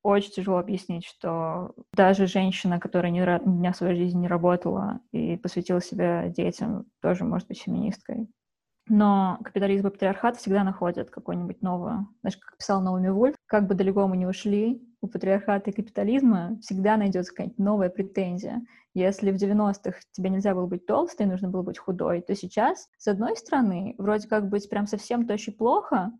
Очень 0.02 0.32
тяжело 0.32 0.58
объяснить, 0.58 1.04
что 1.06 1.74
даже 1.92 2.26
женщина, 2.26 2.80
которая 2.80 3.12
ни 3.12 3.20
дня 3.44 3.72
в 3.72 3.76
своей 3.76 3.96
жизни 3.96 4.22
не 4.22 4.28
работала 4.28 5.00
и 5.12 5.36
посвятила 5.36 5.80
себя 5.80 6.28
детям, 6.28 6.86
тоже 7.00 7.24
может 7.24 7.46
быть 7.46 7.62
феминисткой. 7.62 8.28
Но 8.88 9.38
капитализм 9.44 9.86
и 9.86 9.90
патриархат 9.90 10.36
всегда 10.36 10.64
находят 10.64 11.10
какое-нибудь 11.10 11.62
новое. 11.62 12.06
Знаешь, 12.20 12.36
как 12.36 12.56
писал 12.56 12.82
Наоми 12.82 13.08
Вульф, 13.08 13.36
как 13.46 13.68
бы 13.68 13.74
далеко 13.74 14.08
мы 14.08 14.16
ни 14.16 14.24
ушли, 14.24 14.82
у 15.00 15.08
патриархата 15.08 15.70
и 15.70 15.72
капитализма 15.72 16.58
всегда 16.60 16.96
найдется 16.96 17.32
какая-нибудь 17.32 17.58
новая 17.58 17.90
претензия. 17.90 18.62
Если 18.94 19.30
в 19.30 19.36
90-х 19.36 19.98
тебе 20.12 20.30
нельзя 20.30 20.54
было 20.54 20.66
быть 20.66 20.86
толстой, 20.86 21.26
нужно 21.26 21.48
было 21.48 21.62
быть 21.62 21.78
худой, 21.78 22.20
то 22.22 22.34
сейчас, 22.34 22.88
с 22.98 23.08
одной 23.08 23.36
стороны, 23.36 23.94
вроде 23.98 24.28
как 24.28 24.48
быть 24.48 24.68
прям 24.68 24.86
совсем 24.86 25.26
то 25.26 25.34
очень 25.34 25.54
плохо, 25.54 26.12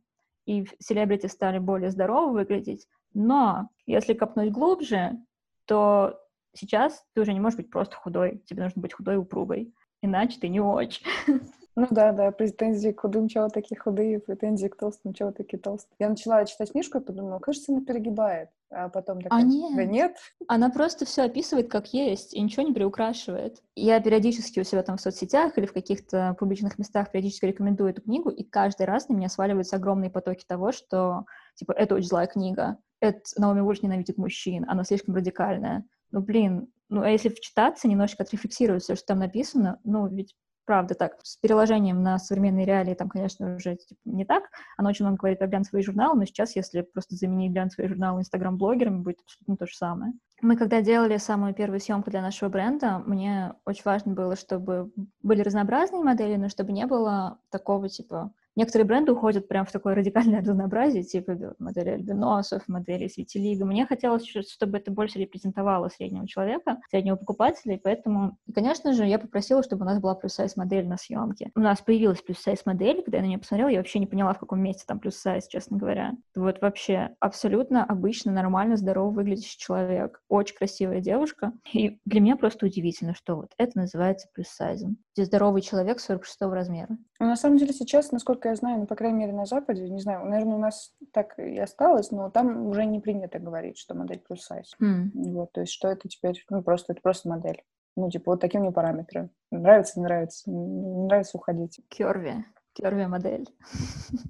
и 0.46 0.66
селебрити 0.79 1.27
стали 1.27 1.59
более 1.59 1.90
здорово 1.90 2.33
выглядеть, 2.33 2.88
но 3.14 3.68
если 3.87 4.14
копнуть 4.14 4.51
глубже, 4.51 5.18
то 5.66 6.18
сейчас 6.55 7.05
ты 7.14 7.20
уже 7.20 7.33
не 7.33 7.40
можешь 7.40 7.59
быть 7.59 7.70
просто 7.70 7.96
худой, 7.96 8.42
тебе 8.46 8.64
нужно 8.64 8.83
быть 8.83 8.94
худой 8.94 9.14
и 9.14 9.18
упругой, 9.18 9.72
иначе 10.01 10.40
ты 10.40 10.48
не 10.48 10.61
очень. 10.61 11.05
Ну 11.75 11.87
да, 11.91 12.13
да, 12.13 12.31
претензии 12.33 12.91
к 12.91 13.01
худым, 13.01 13.29
чего 13.29 13.49
такие 13.49 13.79
худые, 13.79 14.19
претензии 14.19 14.67
к 14.67 14.77
толстым, 14.77 15.15
чего 15.15 15.33
такие 15.33 15.59
толстые. 15.59 15.97
Я 15.99 16.11
начала 16.11 16.45
читать 16.45 16.73
книжку 16.73 16.99
и 16.99 17.03
подумала, 17.03 17.39
кажется, 17.39 17.73
она 17.73 17.83
перегибает. 17.83 18.51
А 18.71 18.89
потом 18.89 19.21
такая, 19.21 19.41
а 19.41 19.43
нет. 19.43 19.77
да 19.77 19.85
нет. 19.85 20.17
Она 20.49 20.71
просто 20.71 21.05
все 21.05 21.23
описывает 21.23 21.71
как 21.71 21.93
есть 21.93 22.35
и 22.35 22.41
ничего 22.41 22.63
не 22.63 22.73
приукрашивает. 22.73 23.63
Я 23.75 24.01
периодически 24.01 24.61
у 24.61 24.65
себя 24.65 24.83
там 24.83 24.97
в 24.97 25.01
соцсетях 25.01 25.57
или 25.59 25.67
в 25.67 25.73
каких-то 25.73 26.37
публичных 26.39 26.79
местах 26.79 27.11
периодически 27.11 27.47
рекомендую 27.47 27.91
эту 27.91 28.03
книгу, 28.03 28.31
и 28.31 28.45
каждый 28.45 28.87
раз 28.87 29.09
на 29.09 29.15
меня 29.15 29.29
сваливаются 29.29 29.77
огромные 29.77 30.11
потоки 30.11 30.45
того, 30.47 30.73
что, 30.73 31.25
типа, 31.55 31.73
это 31.73 31.95
очень 31.95 32.09
злая 32.09 32.27
книга, 32.27 32.79
это 33.01 33.21
Наоми 33.37 33.61
Уолш 33.61 33.83
ненавидит 33.83 34.17
мужчин, 34.17 34.65
она 34.69 34.85
слишком 34.85 35.15
радикальная. 35.15 35.85
Ну, 36.11 36.21
блин, 36.21 36.69
ну, 36.89 37.03
а 37.03 37.09
если 37.09 37.31
вчитаться, 37.31 37.89
немножечко 37.89 38.23
отрефлексировать 38.23 38.83
все, 38.83 38.95
что 38.95 39.07
там 39.07 39.19
написано, 39.19 39.81
ну, 39.85 40.07
ведь 40.07 40.35
правда 40.64 40.94
так. 40.94 41.16
С 41.22 41.37
переложением 41.37 42.03
на 42.03 42.18
современные 42.18 42.66
реалии 42.66 42.94
там, 42.94 43.09
конечно, 43.09 43.57
уже 43.57 43.77
типа, 43.77 44.01
не 44.05 44.25
так. 44.25 44.44
Оно 44.77 44.90
очень 44.90 45.05
много 45.05 45.18
говорит 45.18 45.38
про 45.38 45.48
глянцевые 45.48 45.83
журналы, 45.83 46.18
но 46.18 46.25
сейчас, 46.25 46.57
если 46.57 46.83
просто 46.83 47.16
заменить 47.16 47.53
глянцевые 47.53 47.88
журналы 47.88 48.20
инстаграм-блогерами, 48.20 49.03
будет 49.03 49.20
абсолютно 49.20 49.57
то 49.57 49.66
же 49.66 49.77
самое. 49.77 50.12
Мы 50.40 50.57
когда 50.57 50.83
делали 50.83 51.18
самую 51.18 51.55
первую 51.55 51.81
съемку 51.81 52.11
для 52.11 52.20
нашего 52.20 52.48
бренда, 52.48 52.98
мне 52.98 53.55
очень 53.64 53.83
важно 53.85 54.12
было, 54.12 54.35
чтобы 54.37 54.92
были 55.22 55.40
разнообразные 55.40 56.03
модели, 56.03 56.37
но 56.37 56.48
чтобы 56.48 56.72
не 56.72 56.87
было 56.87 57.38
такого 57.51 57.88
типа 57.88 58.33
Некоторые 58.55 58.87
бренды 58.87 59.12
уходят 59.12 59.49
прям 59.49 59.65
в 59.65 59.73
такое 59.73 59.95
радикальное 59.95 60.41
разнообразие, 60.41 61.03
типа 61.03 61.55
модели 61.59 61.91
альбиносов, 61.91 62.62
модели 62.69 63.09
светилига. 63.09 63.65
Мне 63.65 63.87
хотелось, 63.87 64.27
чтобы 64.27 64.79
это 64.79 64.91
больше 64.91 65.19
репрезентовало 65.19 65.88
среднего 65.88 66.27
человека, 66.29 66.79
среднего 66.91 67.17
покупателя, 67.17 67.75
и 67.75 67.81
поэтому, 67.81 68.37
конечно 68.55 68.93
же, 68.93 69.07
я 69.07 69.19
попросила, 69.19 69.62
чтобы 69.62 69.83
у 69.83 69.87
нас 69.88 70.01
была 70.01 70.15
плюс-сайз 70.15 70.57
модель 70.57 70.87
на 70.87 70.97
съемке. 70.97 71.51
У 71.55 71.61
нас 71.61 71.81
появилась 71.81 72.21
плюс-сайз 72.21 72.67
модель, 72.67 73.03
когда 73.03 73.19
я 73.19 73.23
на 73.23 73.29
нее 73.29 73.38
посмотрела, 73.38 73.69
я 73.69 73.79
вообще 73.79 73.99
не 73.99 74.07
поняла, 74.07 74.35
в 74.35 74.38
каком 74.38 74.61
месте 74.61 74.85
там 74.87 74.99
плюс-сайз, 74.99 75.47
честно 75.49 75.79
говоря. 75.79 76.12
Вот 76.35 76.61
вообще 76.61 77.11
абсолютно 77.21 77.85
обычно, 77.85 78.33
нормально, 78.33 78.77
здорово 78.77 79.11
выглядящий 79.11 79.59
человек. 79.59 80.21
Очень 80.29 80.57
красивая 80.57 81.01
девушка. 81.01 81.53
И 81.73 81.99
для 82.05 82.21
меня 82.21 82.37
просто 82.37 82.67
удивительно, 82.67 83.15
что 83.15 83.37
вот 83.37 83.53
это 83.57 83.79
называется 83.79 84.29
плюс-сайзом. 84.35 84.99
Где 85.14 85.25
здоровый 85.25 85.62
человек 85.62 86.01
46 86.01 86.42
размера. 86.42 86.96
Ну, 87.20 87.27
на 87.27 87.37
самом 87.37 87.59
деле 87.59 87.72
сейчас, 87.72 88.12
насколько 88.12 88.33
насколько 88.33 88.48
я 88.48 88.57
знаю, 88.57 88.81
ну, 88.81 88.87
по 88.87 88.96
крайней 88.96 89.18
мере, 89.18 89.33
на 89.33 89.44
Западе, 89.46 89.88
не 89.88 90.01
знаю, 90.01 90.25
наверное, 90.25 90.57
у 90.57 90.61
нас 90.61 90.94
так 91.12 91.38
и 91.38 91.59
осталось, 91.59 92.11
но 92.11 92.31
там 92.31 92.66
уже 92.66 92.85
не 92.85 93.01
принято 93.01 93.38
говорить, 93.38 93.79
что 93.79 93.94
модель 93.94 94.20
плюс 94.20 94.42
сайз. 94.42 94.75
Mm. 94.81 95.11
Вот, 95.14 95.53
то 95.53 95.61
есть, 95.61 95.72
что 95.72 95.88
это 95.88 96.09
теперь, 96.09 96.42
ну, 96.51 96.62
просто, 96.62 96.92
это 96.92 97.03
просто 97.03 97.29
модель. 97.29 97.62
Ну, 97.96 98.11
типа, 98.11 98.33
вот 98.33 98.40
такие 98.40 98.61
мне 98.61 98.72
параметры. 98.72 99.29
Нравится, 99.51 100.01
не 100.01 100.05
нравится. 100.05 100.51
Не 100.51 101.05
нравится, 101.05 101.37
уходить. 101.37 101.81
Керви. 101.88 102.44
Керви 102.75 103.07
модель. 103.07 103.49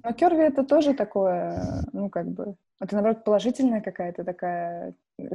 Но 0.03 0.13
керви 0.13 0.43
это 0.43 0.63
тоже 0.63 0.93
такое, 0.93 1.85
ну, 1.93 2.09
как 2.09 2.27
бы, 2.27 2.55
это, 2.79 2.95
наоборот, 2.95 3.23
положительная 3.23 3.81
какая-то 3.81 4.23
такая 4.23 4.93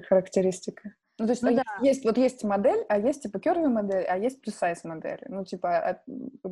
характеристика. 0.09 0.95
Ну, 1.19 1.27
то 1.27 1.33
есть 1.33 1.43
ну, 1.43 1.55
да. 1.55 1.65
есть, 1.83 2.05
вот 2.05 2.17
есть 2.17 2.45
модель, 2.45 2.85
а 2.89 2.99
есть, 2.99 3.23
типа, 3.23 3.39
curvy 3.39 3.69
модель, 3.69 4.05
а 4.05 4.17
есть 4.17 4.39
plus-size 4.45 4.81
модель. 4.85 5.19
Ну, 5.29 5.45
типа, 5.45 5.79
а, 5.79 6.01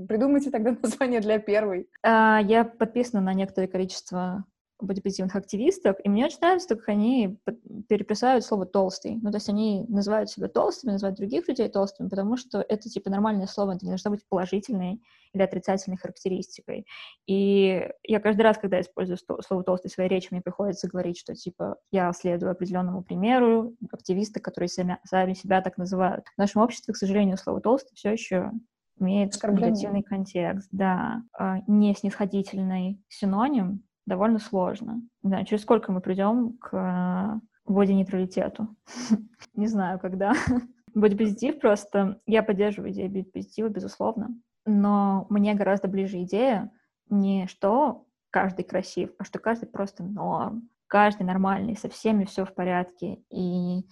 придумайте 0.08 0.50
тогда 0.50 0.76
название 0.82 1.20
для 1.20 1.38
первой. 1.38 1.88
А, 2.02 2.40
я 2.42 2.64
подписана 2.64 3.22
на 3.22 3.32
некоторое 3.34 3.68
количество 3.68 4.44
бодипозитивных 4.80 5.34
активистов, 5.36 5.96
и 6.02 6.08
мне 6.08 6.26
очень 6.26 6.38
нравится, 6.40 6.76
как 6.76 6.88
они 6.88 7.38
переписывают 7.88 8.44
слово 8.44 8.66
«толстый». 8.66 9.18
Ну, 9.22 9.30
то 9.30 9.36
есть 9.36 9.48
они 9.48 9.86
называют 9.88 10.30
себя 10.30 10.48
толстыми, 10.48 10.92
называют 10.92 11.18
других 11.18 11.48
людей 11.48 11.68
толстыми, 11.68 12.08
потому 12.08 12.36
что 12.36 12.64
это, 12.68 12.88
типа, 12.88 13.10
нормальное 13.10 13.46
слово, 13.46 13.72
это 13.72 13.84
не 13.84 13.90
должно 13.90 14.10
быть 14.10 14.26
положительной 14.28 15.02
или 15.32 15.42
отрицательной 15.42 15.96
характеристикой. 15.96 16.86
И 17.26 17.88
я 18.02 18.20
каждый 18.20 18.42
раз, 18.42 18.58
когда 18.58 18.80
использую 18.80 19.18
слово 19.18 19.64
«толстый» 19.64 19.88
в 19.88 19.92
своей 19.92 20.10
речи, 20.10 20.28
мне 20.30 20.42
приходится 20.42 20.88
говорить, 20.88 21.18
что, 21.18 21.34
типа, 21.34 21.76
я 21.90 22.12
следую 22.12 22.52
определенному 22.52 23.02
примеру 23.02 23.74
активисты, 23.90 24.40
которые 24.40 24.68
сами, 24.68 24.98
сами 25.04 25.32
себя 25.32 25.62
так 25.62 25.78
называют. 25.78 26.26
В 26.34 26.38
нашем 26.38 26.62
обществе, 26.62 26.92
к 26.92 26.96
сожалению, 26.96 27.38
слово 27.38 27.60
«толстый» 27.60 27.94
все 27.94 28.12
еще 28.12 28.50
имеет 28.98 29.34
негативный 29.42 30.02
контекст, 30.02 30.68
да, 30.72 31.22
а, 31.32 31.58
не 31.66 31.94
снисходительный 31.94 33.00
синоним, 33.08 33.82
довольно 34.06 34.38
сложно. 34.38 35.02
Не 35.22 35.28
знаю, 35.28 35.44
через 35.44 35.62
сколько 35.62 35.92
мы 35.92 36.00
придем 36.00 36.56
к 36.58 37.40
боди-нейтралитету. 37.66 38.68
Не 39.54 39.66
знаю, 39.66 39.98
когда. 39.98 40.32
Бодипозитив 40.94 41.60
просто... 41.60 42.20
Я 42.26 42.42
поддерживаю 42.42 42.92
идею 42.92 43.10
бодипозитива, 43.10 43.68
безусловно, 43.68 44.34
но 44.64 45.26
мне 45.28 45.54
гораздо 45.54 45.88
ближе 45.88 46.22
идея 46.22 46.72
не 47.10 47.46
что 47.46 48.06
каждый 48.30 48.64
красив, 48.64 49.10
а 49.18 49.24
что 49.24 49.38
каждый 49.38 49.66
просто 49.66 50.02
норм, 50.02 50.68
каждый 50.86 51.22
нормальный, 51.24 51.76
со 51.76 51.88
всеми 51.88 52.24
все 52.24 52.44
в 52.44 52.54
порядке, 52.54 53.22
и 53.30 53.86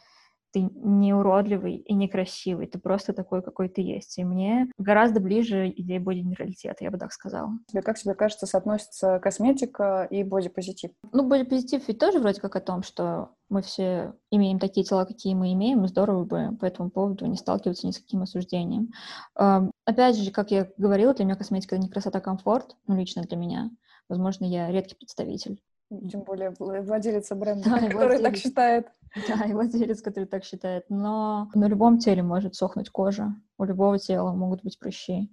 ты 0.54 0.60
не 0.60 1.12
уродливый 1.12 1.74
и 1.78 1.94
некрасивый, 1.94 2.68
ты 2.68 2.78
просто 2.78 3.12
такой, 3.12 3.42
какой 3.42 3.68
ты 3.68 3.82
есть. 3.82 4.16
И 4.18 4.24
мне 4.24 4.70
гораздо 4.78 5.18
ближе 5.18 5.68
идея 5.68 5.98
боди-нейтралитета, 5.98 6.84
я 6.84 6.92
бы 6.92 6.98
так 6.98 7.12
сказала. 7.12 7.50
Тебе, 7.66 7.82
как 7.82 7.98
тебе 7.98 8.14
кажется, 8.14 8.46
соотносится 8.46 9.18
косметика 9.18 10.06
и 10.08 10.22
бодипозитив? 10.22 10.92
Ну, 11.10 11.28
бодипозитив 11.28 11.88
ведь 11.88 11.98
тоже 11.98 12.20
вроде 12.20 12.40
как 12.40 12.54
о 12.54 12.60
том, 12.60 12.84
что 12.84 13.30
мы 13.48 13.62
все 13.62 14.14
имеем 14.30 14.60
такие 14.60 14.84
тела, 14.84 15.04
какие 15.04 15.34
мы 15.34 15.52
имеем, 15.52 15.84
и 15.84 15.88
здорово 15.88 16.24
бы 16.24 16.56
по 16.60 16.64
этому 16.64 16.88
поводу 16.88 17.26
не 17.26 17.36
сталкиваться 17.36 17.88
ни 17.88 17.90
с 17.90 17.98
каким 17.98 18.22
осуждением. 18.22 18.92
Опять 19.34 20.16
же, 20.16 20.30
как 20.30 20.52
я 20.52 20.68
говорила, 20.76 21.14
для 21.14 21.24
меня 21.24 21.34
косметика— 21.34 21.74
это 21.76 21.82
не 21.82 21.90
красота, 21.90 22.18
а 22.18 22.22
комфорт, 22.22 22.76
ну, 22.86 22.96
лично 22.96 23.22
для 23.22 23.36
меня. 23.36 23.70
Возможно, 24.08 24.44
я 24.44 24.70
редкий 24.70 24.94
представитель 24.94 25.60
тем 26.08 26.22
более 26.22 26.54
владелец 26.58 27.30
бренда, 27.32 27.70
да, 27.70 27.76
который 27.88 28.18
владелец. 28.18 28.22
так 28.22 28.36
считает. 28.36 28.88
Да, 29.28 29.44
и 29.44 29.52
владелец, 29.52 30.02
который 30.02 30.26
так 30.26 30.44
считает. 30.44 30.84
Но 30.88 31.50
на 31.54 31.66
любом 31.66 31.98
теле 31.98 32.22
может 32.22 32.54
сохнуть 32.54 32.90
кожа. 32.90 33.34
У 33.58 33.64
любого 33.64 33.98
тела 33.98 34.32
могут 34.32 34.62
быть 34.62 34.78
прыщи. 34.78 35.30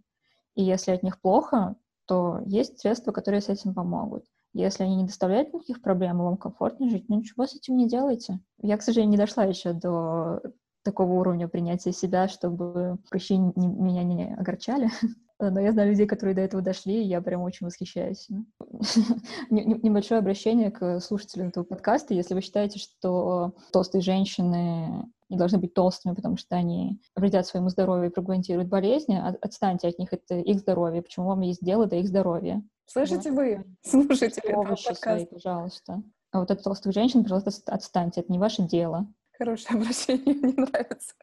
И 0.56 0.64
если 0.64 0.92
от 0.92 1.04
них 1.04 1.20
плохо, 1.20 1.76
то 2.06 2.42
есть 2.46 2.80
средства, 2.80 3.12
которые 3.12 3.42
с 3.42 3.50
этим 3.50 3.74
помогут. 3.74 4.26
Если 4.54 4.84
они 4.84 4.98
не 4.98 5.06
доставляют 5.06 5.54
никаких 5.54 5.82
проблем, 5.82 6.20
и 6.20 6.24
вам 6.24 6.38
комфортно 6.38 6.90
жить, 6.90 7.06
ну 7.08 7.18
ничего 7.18 7.46
с 7.46 7.56
этим 7.56 7.78
не 7.78 7.88
делайте. 7.88 8.40
Я, 8.62 8.78
к 8.78 8.82
сожалению, 8.82 9.12
не 9.12 9.18
дошла 9.18 9.46
еще 9.46 9.72
до 9.72 10.42
такого 10.84 11.14
уровня 11.14 11.48
принятия 11.48 11.94
себя, 11.94 12.28
чтобы 12.28 12.98
прыщи 13.10 13.38
не, 13.38 13.68
меня 13.68 14.04
не 14.04 14.34
огорчали. 14.34 14.90
Но 15.50 15.60
я 15.60 15.72
знаю 15.72 15.90
людей, 15.90 16.06
которые 16.06 16.36
до 16.36 16.42
этого 16.42 16.62
дошли, 16.62 17.04
и 17.04 17.08
я 17.08 17.22
прям 17.22 17.42
очень 17.42 17.66
восхищаюсь. 17.66 18.28
Небольшое 19.50 20.20
обращение 20.20 20.70
к 20.70 21.00
слушателям 21.00 21.48
этого 21.48 21.64
подкаста. 21.64 22.14
Если 22.14 22.34
вы 22.34 22.42
считаете, 22.42 22.80
что 22.80 23.56
толстые 23.72 24.02
женщины 24.02 25.10
не 25.30 25.38
должны 25.38 25.58
быть 25.58 25.74
толстыми, 25.74 26.14
потому 26.14 26.38
что 26.38 26.56
они 26.56 27.02
вредят 27.16 27.48
своему 27.48 27.70
здоровью 27.70 28.10
и 28.10 28.14
прогнозируют 28.14 28.70
болезни, 28.70 29.20
отстаньте 29.42 29.88
от 29.88 29.98
них, 29.98 30.10
это 30.12 30.36
их 30.36 30.60
здоровье. 30.60 31.02
Почему 31.02 31.28
вам 31.28 31.42
есть 31.42 31.64
дело 31.64 31.88
до 31.88 31.96
их 31.96 32.08
здоровья? 32.08 32.62
Слышите 32.86 33.32
вы, 33.32 33.64
слушатели 33.82 34.50
этого 34.50 34.64
подкаста? 34.64 34.96
Свои, 34.96 35.26
пожалуйста. 35.26 36.04
А 36.32 36.40
вот 36.40 36.52
от 36.52 36.62
толстых 36.62 36.94
женщин, 36.94 37.24
пожалуйста, 37.24 37.52
отстаньте, 37.74 38.22
это 38.22 38.32
не 38.32 38.40
ваше 38.40 38.64
дело. 38.64 39.08
Хорошее 39.38 39.80
обращение, 39.82 40.36
мне 40.36 40.54
нравится. 40.56 41.14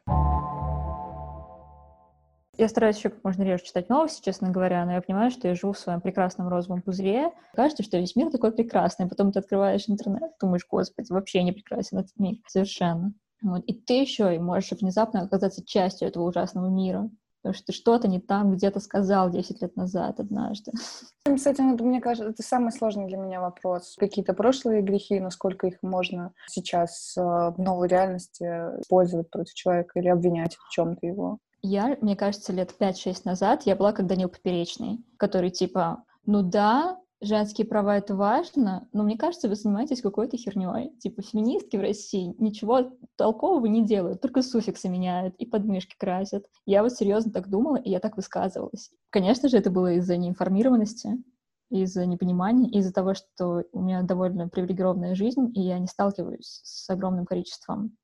Я 2.59 2.67
стараюсь 2.67 2.97
еще 2.97 3.07
как 3.07 3.23
можно 3.23 3.43
реже 3.43 3.63
читать 3.63 3.87
новости, 3.87 4.21
честно 4.21 4.49
говоря, 4.49 4.83
но 4.83 4.91
я 4.91 5.01
понимаю, 5.01 5.31
что 5.31 5.47
я 5.47 5.55
живу 5.55 5.71
в 5.71 5.79
своем 5.79 6.01
прекрасном 6.01 6.49
розовом 6.49 6.81
пузыре. 6.81 7.31
Кажется, 7.53 7.83
что 7.83 7.97
весь 7.97 8.17
мир 8.17 8.29
такой 8.31 8.51
прекрасный. 8.51 9.07
Потом 9.07 9.31
ты 9.31 9.39
открываешь 9.39 9.87
интернет, 9.87 10.33
думаешь, 10.41 10.67
господи, 10.69 11.09
вообще 11.09 11.41
не 11.43 11.53
прекрасен 11.53 11.99
этот 11.99 12.11
мир. 12.17 12.35
Совершенно. 12.47 13.13
Вот. 13.41 13.63
И 13.63 13.73
ты 13.73 14.01
еще 14.01 14.35
и 14.35 14.39
можешь 14.39 14.73
внезапно 14.73 15.21
оказаться 15.21 15.65
частью 15.65 16.09
этого 16.09 16.27
ужасного 16.27 16.67
мира. 16.67 17.09
Потому 17.41 17.53
что 17.53 17.67
ты 17.67 17.71
что-то 17.71 18.09
не 18.09 18.19
там 18.19 18.51
где-то 18.51 18.81
сказал 18.81 19.29
10 19.29 19.61
лет 19.61 19.77
назад 19.77 20.19
однажды. 20.19 20.73
С 21.25 21.47
этим, 21.47 21.77
мне 21.79 22.01
кажется, 22.01 22.31
это 22.31 22.43
самый 22.43 22.73
сложный 22.73 23.07
для 23.07 23.15
меня 23.15 23.39
вопрос. 23.39 23.95
Какие-то 23.97 24.33
прошлые 24.33 24.81
грехи, 24.81 25.21
насколько 25.21 25.67
их 25.67 25.77
можно 25.81 26.33
сейчас 26.47 27.15
э, 27.15 27.21
в 27.21 27.55
новой 27.57 27.87
реальности 27.87 28.43
использовать 28.81 29.29
против 29.29 29.53
человека 29.53 29.97
или 29.97 30.09
обвинять 30.09 30.57
в 30.57 30.69
чем-то 30.71 31.07
его. 31.07 31.39
Я, 31.61 31.97
мне 32.01 32.15
кажется, 32.15 32.53
лет 32.53 32.73
5-6 32.79 33.21
назад 33.25 33.63
я 33.63 33.75
была 33.75 33.91
как 33.91 34.07
Данил 34.07 34.29
Поперечный, 34.29 35.03
который 35.17 35.49
типа, 35.49 36.03
ну 36.25 36.41
да, 36.41 36.99
женские 37.21 37.67
права— 37.67 37.97
это 37.97 38.15
важно, 38.15 38.87
но 38.93 39.03
мне 39.03 39.17
кажется, 39.17 39.49
вы 39.49 39.55
занимаетесь 39.55 40.01
какой-то 40.01 40.37
херней. 40.37 40.95
Типа 40.99 41.21
феминистки 41.21 41.75
в 41.75 41.81
России 41.81 42.33
ничего 42.37 42.91
толкового 43.17 43.65
не 43.65 43.85
делают, 43.85 44.21
только 44.21 44.41
суффиксы 44.41 44.87
меняют 44.87 45.35
и 45.35 45.45
подмышки 45.45 45.95
красят. 45.97 46.45
Я 46.65 46.81
вот 46.81 46.93
серьезно 46.93 47.31
так 47.31 47.49
думала, 47.49 47.75
и 47.75 47.89
я 47.89 47.99
так 47.99 48.15
высказывалась. 48.15 48.91
Конечно 49.09 49.49
же, 49.49 49.57
это 49.57 49.69
было 49.69 49.93
из-за 49.93 50.17
неинформированности, 50.17 51.21
из-за 51.69 52.05
непонимания, 52.05 52.69
из-за 52.69 52.93
того, 52.93 53.13
что 53.13 53.63
у 53.73 53.81
меня 53.81 54.01
довольно 54.03 54.47
привилегированная 54.47 55.15
жизнь, 55.15 55.51
и 55.55 55.61
я 55.61 55.77
не 55.77 55.87
сталкиваюсь 55.87 56.61
с 56.63 56.89
огромным 56.89 57.25
количеством 57.25 57.97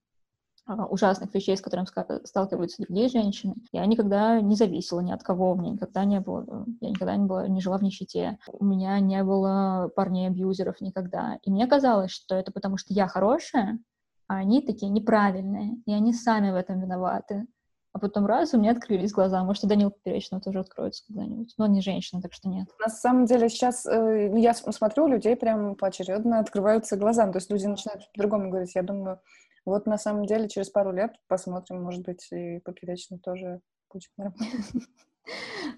ужасных 0.67 1.33
вещей, 1.33 1.55
с 1.55 1.61
которыми 1.61 1.87
сталкиваются 2.25 2.81
другие 2.81 3.07
женщины. 3.07 3.55
Я 3.71 3.85
никогда 3.85 4.41
не 4.41 4.55
зависела 4.55 4.99
ни 5.01 5.11
от 5.11 5.23
кого, 5.23 5.51
у 5.51 5.55
меня 5.55 5.71
никогда 5.71 6.05
не 6.05 6.19
было, 6.19 6.65
я 6.81 6.89
никогда 6.89 7.15
не, 7.15 7.25
была, 7.25 7.47
не 7.47 7.61
жила 7.61 7.77
в 7.77 7.83
нищете, 7.83 8.39
у 8.47 8.65
меня 8.65 8.99
не 8.99 9.23
было 9.23 9.91
парней-абьюзеров 9.95 10.81
никогда. 10.81 11.37
И 11.43 11.51
мне 11.51 11.67
казалось, 11.67 12.11
что 12.11 12.35
это 12.35 12.51
потому, 12.51 12.77
что 12.77 12.93
я 12.93 13.07
хорошая, 13.07 13.79
а 14.27 14.37
они 14.37 14.61
такие 14.61 14.91
неправильные, 14.91 15.75
и 15.85 15.93
они 15.93 16.13
сами 16.13 16.51
в 16.51 16.55
этом 16.55 16.81
виноваты. 16.81 17.45
А 17.93 17.99
потом 17.99 18.25
раз, 18.25 18.53
у 18.53 18.59
меня 18.59 18.71
открылись 18.71 19.13
глаза. 19.13 19.41
Может, 19.45 19.63
и 19.63 19.67
Данил 19.67 19.89
Поперечного 19.89 20.43
тоже 20.43 20.59
откроется 20.59 21.05
когда-нибудь. 21.07 21.53
Но 21.57 21.63
он 21.63 21.71
не 21.71 21.79
женщина, 21.79 22.21
так 22.21 22.33
что 22.33 22.49
нет. 22.49 22.67
На 22.77 22.89
самом 22.89 23.23
деле 23.23 23.47
сейчас 23.47 23.85
э, 23.85 24.33
я 24.35 24.53
смотрю, 24.53 25.05
у 25.05 25.07
людей 25.07 25.37
прям 25.37 25.75
поочередно 25.75 26.39
открываются 26.39 26.97
глаза. 26.97 27.25
То 27.31 27.37
есть 27.37 27.49
люди 27.49 27.67
начинают 27.67 28.11
по-другому 28.11 28.49
говорить. 28.49 28.75
Я 28.75 28.83
думаю, 28.83 29.21
вот 29.65 29.85
на 29.87 29.97
самом 29.97 30.25
деле 30.25 30.47
через 30.47 30.69
пару 30.69 30.91
лет 30.91 31.15
посмотрим, 31.27 31.83
может 31.83 32.03
быть, 32.03 32.27
и 32.31 32.59
поперечно 32.59 33.17
тоже 33.19 33.61
будет 33.91 34.09
нормально. 34.17 34.53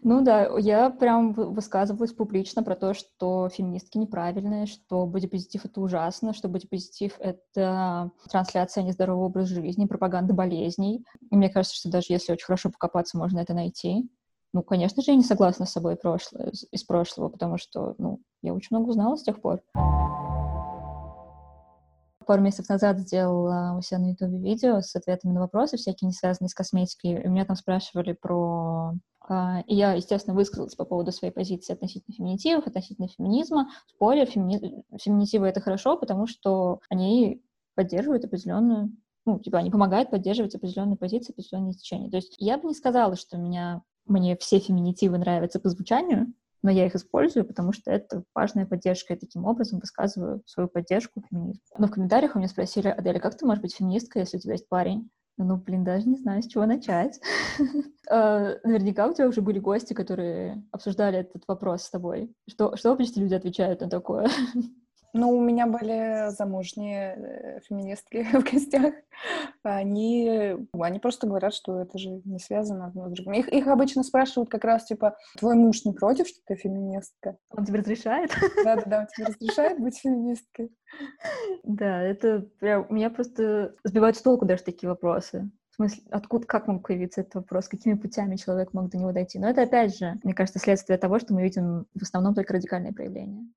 Ну 0.04 0.22
да, 0.22 0.58
я 0.58 0.90
прям 0.90 1.32
высказывалась 1.32 2.12
публично 2.12 2.64
про 2.64 2.76
то, 2.76 2.94
что 2.94 3.50
феминистки 3.50 3.98
неправильные, 3.98 4.66
что 4.66 5.06
бодипозитив— 5.06 5.64
это 5.66 5.80
ужасно, 5.80 6.34
что 6.34 6.50
бодипозитив— 6.50 7.16
это 7.20 8.12
трансляция 8.30 8.84
нездорового 8.84 9.28
образа 9.28 9.56
жизни, 9.56 9.86
пропаганда 9.86 10.34
болезней. 10.34 11.06
И 11.32 11.36
мне 11.38 11.50
кажется, 11.50 11.78
что 11.78 11.90
даже 11.90 12.08
если 12.10 12.34
очень 12.34 12.46
хорошо 12.46 12.70
покопаться, 12.70 13.18
можно 13.18 13.40
это 13.40 13.54
найти. 13.54 14.10
Ну, 14.54 14.64
конечно 14.64 15.02
же, 15.02 15.12
я 15.12 15.18
не 15.18 15.24
согласна 15.24 15.66
с 15.66 15.72
собой 15.72 15.96
прошлое, 15.96 16.52
из 16.72 16.84
прошлого, 16.84 17.30
потому 17.30 17.58
что, 17.58 17.96
ну, 17.98 18.20
я 18.42 18.54
очень 18.54 18.76
много 18.76 18.90
узнала 18.90 19.16
с 19.16 19.24
тех 19.24 19.42
пор 19.42 19.62
пару 22.28 22.42
месяцев 22.42 22.70
назад 22.70 23.00
сделала 23.00 23.76
у 23.78 23.82
себя 23.82 24.00
на 24.00 24.10
YouTube 24.10 24.44
видео 24.44 24.82
с 24.82 24.96
ответами 24.96 25.34
на 25.34 25.40
вопросы, 25.40 25.78
всякие 25.78 26.08
не 26.08 26.14
связанные 26.14 26.50
с 26.50 26.54
косметикой. 26.54 27.24
И 27.24 27.28
меня 27.28 27.46
там 27.46 27.56
спрашивали 27.56 28.14
про... 28.14 28.94
Uh, 29.30 29.62
и 29.66 29.76
я, 29.76 29.94
естественно, 29.94 30.36
высказалась 30.36 30.76
по 30.76 30.86
поводу 30.86 31.12
своей 31.12 31.34
позиции 31.34 31.74
относительно 31.74 32.16
феминитивов, 32.16 32.68
относительно 32.68 33.10
феминизма. 33.10 33.70
Споря, 33.88 34.26
фемини... 34.26 34.84
феминитивы— 35.02 35.48
это 35.48 35.60
хорошо, 35.60 35.98
потому 35.98 36.28
что 36.28 36.80
они 36.90 37.42
поддерживают 37.76 38.24
определенную 38.24 38.92
ну, 39.26 39.40
типа, 39.40 39.58
они 39.58 39.70
помогают 39.70 40.10
поддерживать 40.10 40.56
определенные 40.56 40.96
позиции, 40.96 41.34
определенные 41.34 41.74
течения. 41.74 42.10
То 42.10 42.16
есть 42.16 42.36
я 42.40 42.58
бы 42.58 42.70
не 42.70 42.74
сказала, 42.74 43.18
что 43.18 43.38
меня, 43.38 43.82
мне 44.06 44.38
все 44.38 44.60
феминитивы 44.60 45.18
нравятся 45.18 45.60
по 45.60 45.68
звучанию, 45.68 46.34
но 46.68 46.72
я 46.72 46.86
их 46.86 46.96
использую, 46.96 47.46
потому 47.46 47.72
что 47.72 47.90
это 47.92 48.24
важная 48.36 48.66
поддержка, 48.66 49.14
и 49.14 49.18
таким 49.18 49.46
образом 49.46 49.80
высказываю 49.80 50.42
свою 50.46 50.68
поддержку 50.68 51.24
феминизму. 51.30 51.62
Но 51.78 51.88
в 51.88 51.92
комментариях 51.92 52.36
у 52.36 52.40
меня 52.40 52.50
спросили, 52.50 52.90
Аделя, 52.90 53.22
как 53.22 53.38
ты 53.38 53.46
можешь 53.46 53.62
быть 53.62 53.74
феминисткой, 53.74 54.24
если 54.24 54.36
у 54.36 54.42
тебя 54.42 54.56
есть 54.56 54.68
парень? 54.68 55.10
Ну, 55.38 55.56
блин, 55.56 55.86
даже 55.86 56.10
не 56.10 56.18
знаю, 56.18 56.44
с 56.44 56.48
чего 56.48 56.66
начать. 56.66 57.22
А, 58.10 58.56
наверняка 58.64 59.06
у 59.06 59.14
тебя 59.14 59.28
уже 59.28 59.42
были 59.42 59.60
гости, 59.60 59.94
которые 59.94 60.64
обсуждали 60.72 61.20
этот 61.20 61.44
вопрос 61.46 61.84
с 61.84 61.90
тобой. 61.90 62.34
Что, 62.50 62.78
что 62.78 62.94
обычно 62.94 63.20
люди 63.20 63.34
отвечают 63.34 63.82
на 63.82 63.90
такое? 63.90 64.30
Ну, 65.14 65.32
у 65.32 65.42
меня 65.42 65.68
были 65.68 66.30
замужние 66.30 67.16
э, 67.16 67.60
феминистки 67.62 68.24
в 68.34 68.44
гостях. 68.44 68.94
Они, 69.64 70.56
они 70.74 71.00
просто 71.00 71.28
говорят, 71.28 71.54
что 71.54 71.82
это 71.82 71.98
же 71.98 72.22
не 72.26 72.40
связано 72.40 72.88
одно 72.88 73.10
с 73.10 73.14
другим. 73.14 73.34
Их, 73.34 73.48
их 73.50 73.68
обычно 73.68 74.04
спрашивают 74.04 74.50
как 74.50 74.64
раз, 74.64 74.86
типа, 74.86 75.18
твой 75.38 75.56
муж 75.56 75.86
не 75.86 75.94
против, 75.94 76.28
что 76.28 76.40
ты 76.46 76.56
феминистка? 76.56 77.38
Он 77.50 77.66
тебе 77.66 77.80
разрешает? 77.80 78.32
Да-да-да, 78.64 79.02
он 79.02 79.08
тебе 79.08 79.26
разрешает 79.40 79.80
быть 79.80 79.98
феминисткой. 79.98 80.72
Да, 81.64 82.02
это 82.02 82.46
прям... 82.60 82.88
Меня 82.90 83.10
просто 83.10 83.76
сбивают 83.84 84.18
с 84.18 84.22
толку 84.22 84.46
даже 84.46 84.64
такие 84.64 84.90
вопросы. 84.90 85.50
В 85.72 85.76
смысле, 85.76 86.04
откуда, 86.10 86.48
как 86.48 86.68
мог 86.68 86.88
появиться 86.88 87.22
этот 87.22 87.36
вопрос, 87.36 87.68
какими 87.68 87.94
путями 87.94 88.36
человек 88.36 88.74
мог 88.74 88.90
до 88.90 88.98
него 88.98 89.12
дойти. 89.12 89.38
Но 89.38 89.48
это, 89.48 89.64
опять 89.64 89.98
же, 89.98 90.16
мне 90.24 90.34
кажется, 90.34 90.60
следствие 90.60 90.98
того, 90.98 91.20
что 91.20 91.34
мы 91.34 91.44
видим 91.44 91.86
в 91.94 92.02
основном 92.02 92.34
только 92.34 92.54
радикальные 92.54 92.94
проявления. 92.94 93.48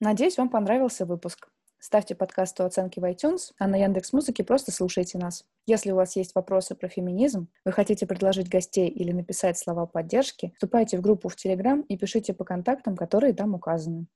Надеюсь, 0.00 0.38
вам 0.38 0.48
понравился 0.48 1.04
выпуск. 1.06 1.48
Ставьте 1.80 2.14
подкасту 2.14 2.64
оценки 2.64 3.00
в 3.00 3.04
iTunes, 3.04 3.52
а 3.58 3.66
на 3.66 3.76
Яндекс 3.76 4.12
Музыке 4.12 4.44
просто 4.44 4.70
слушайте 4.70 5.18
нас. 5.18 5.44
Если 5.66 5.90
у 5.90 5.96
вас 5.96 6.14
есть 6.14 6.34
вопросы 6.34 6.74
про 6.74 6.88
феминизм, 6.88 7.48
вы 7.64 7.72
хотите 7.72 8.06
предложить 8.06 8.48
гостей 8.48 8.88
или 8.88 9.10
написать 9.10 9.58
слова 9.58 9.86
поддержки, 9.86 10.52
вступайте 10.54 10.98
в 10.98 11.00
группу 11.00 11.28
в 11.28 11.34
Telegram 11.34 11.84
и 11.88 11.96
пишите 11.96 12.32
по 12.32 12.44
контактам, 12.44 12.96
которые 12.96 13.32
там 13.32 13.54
указаны. 13.54 14.06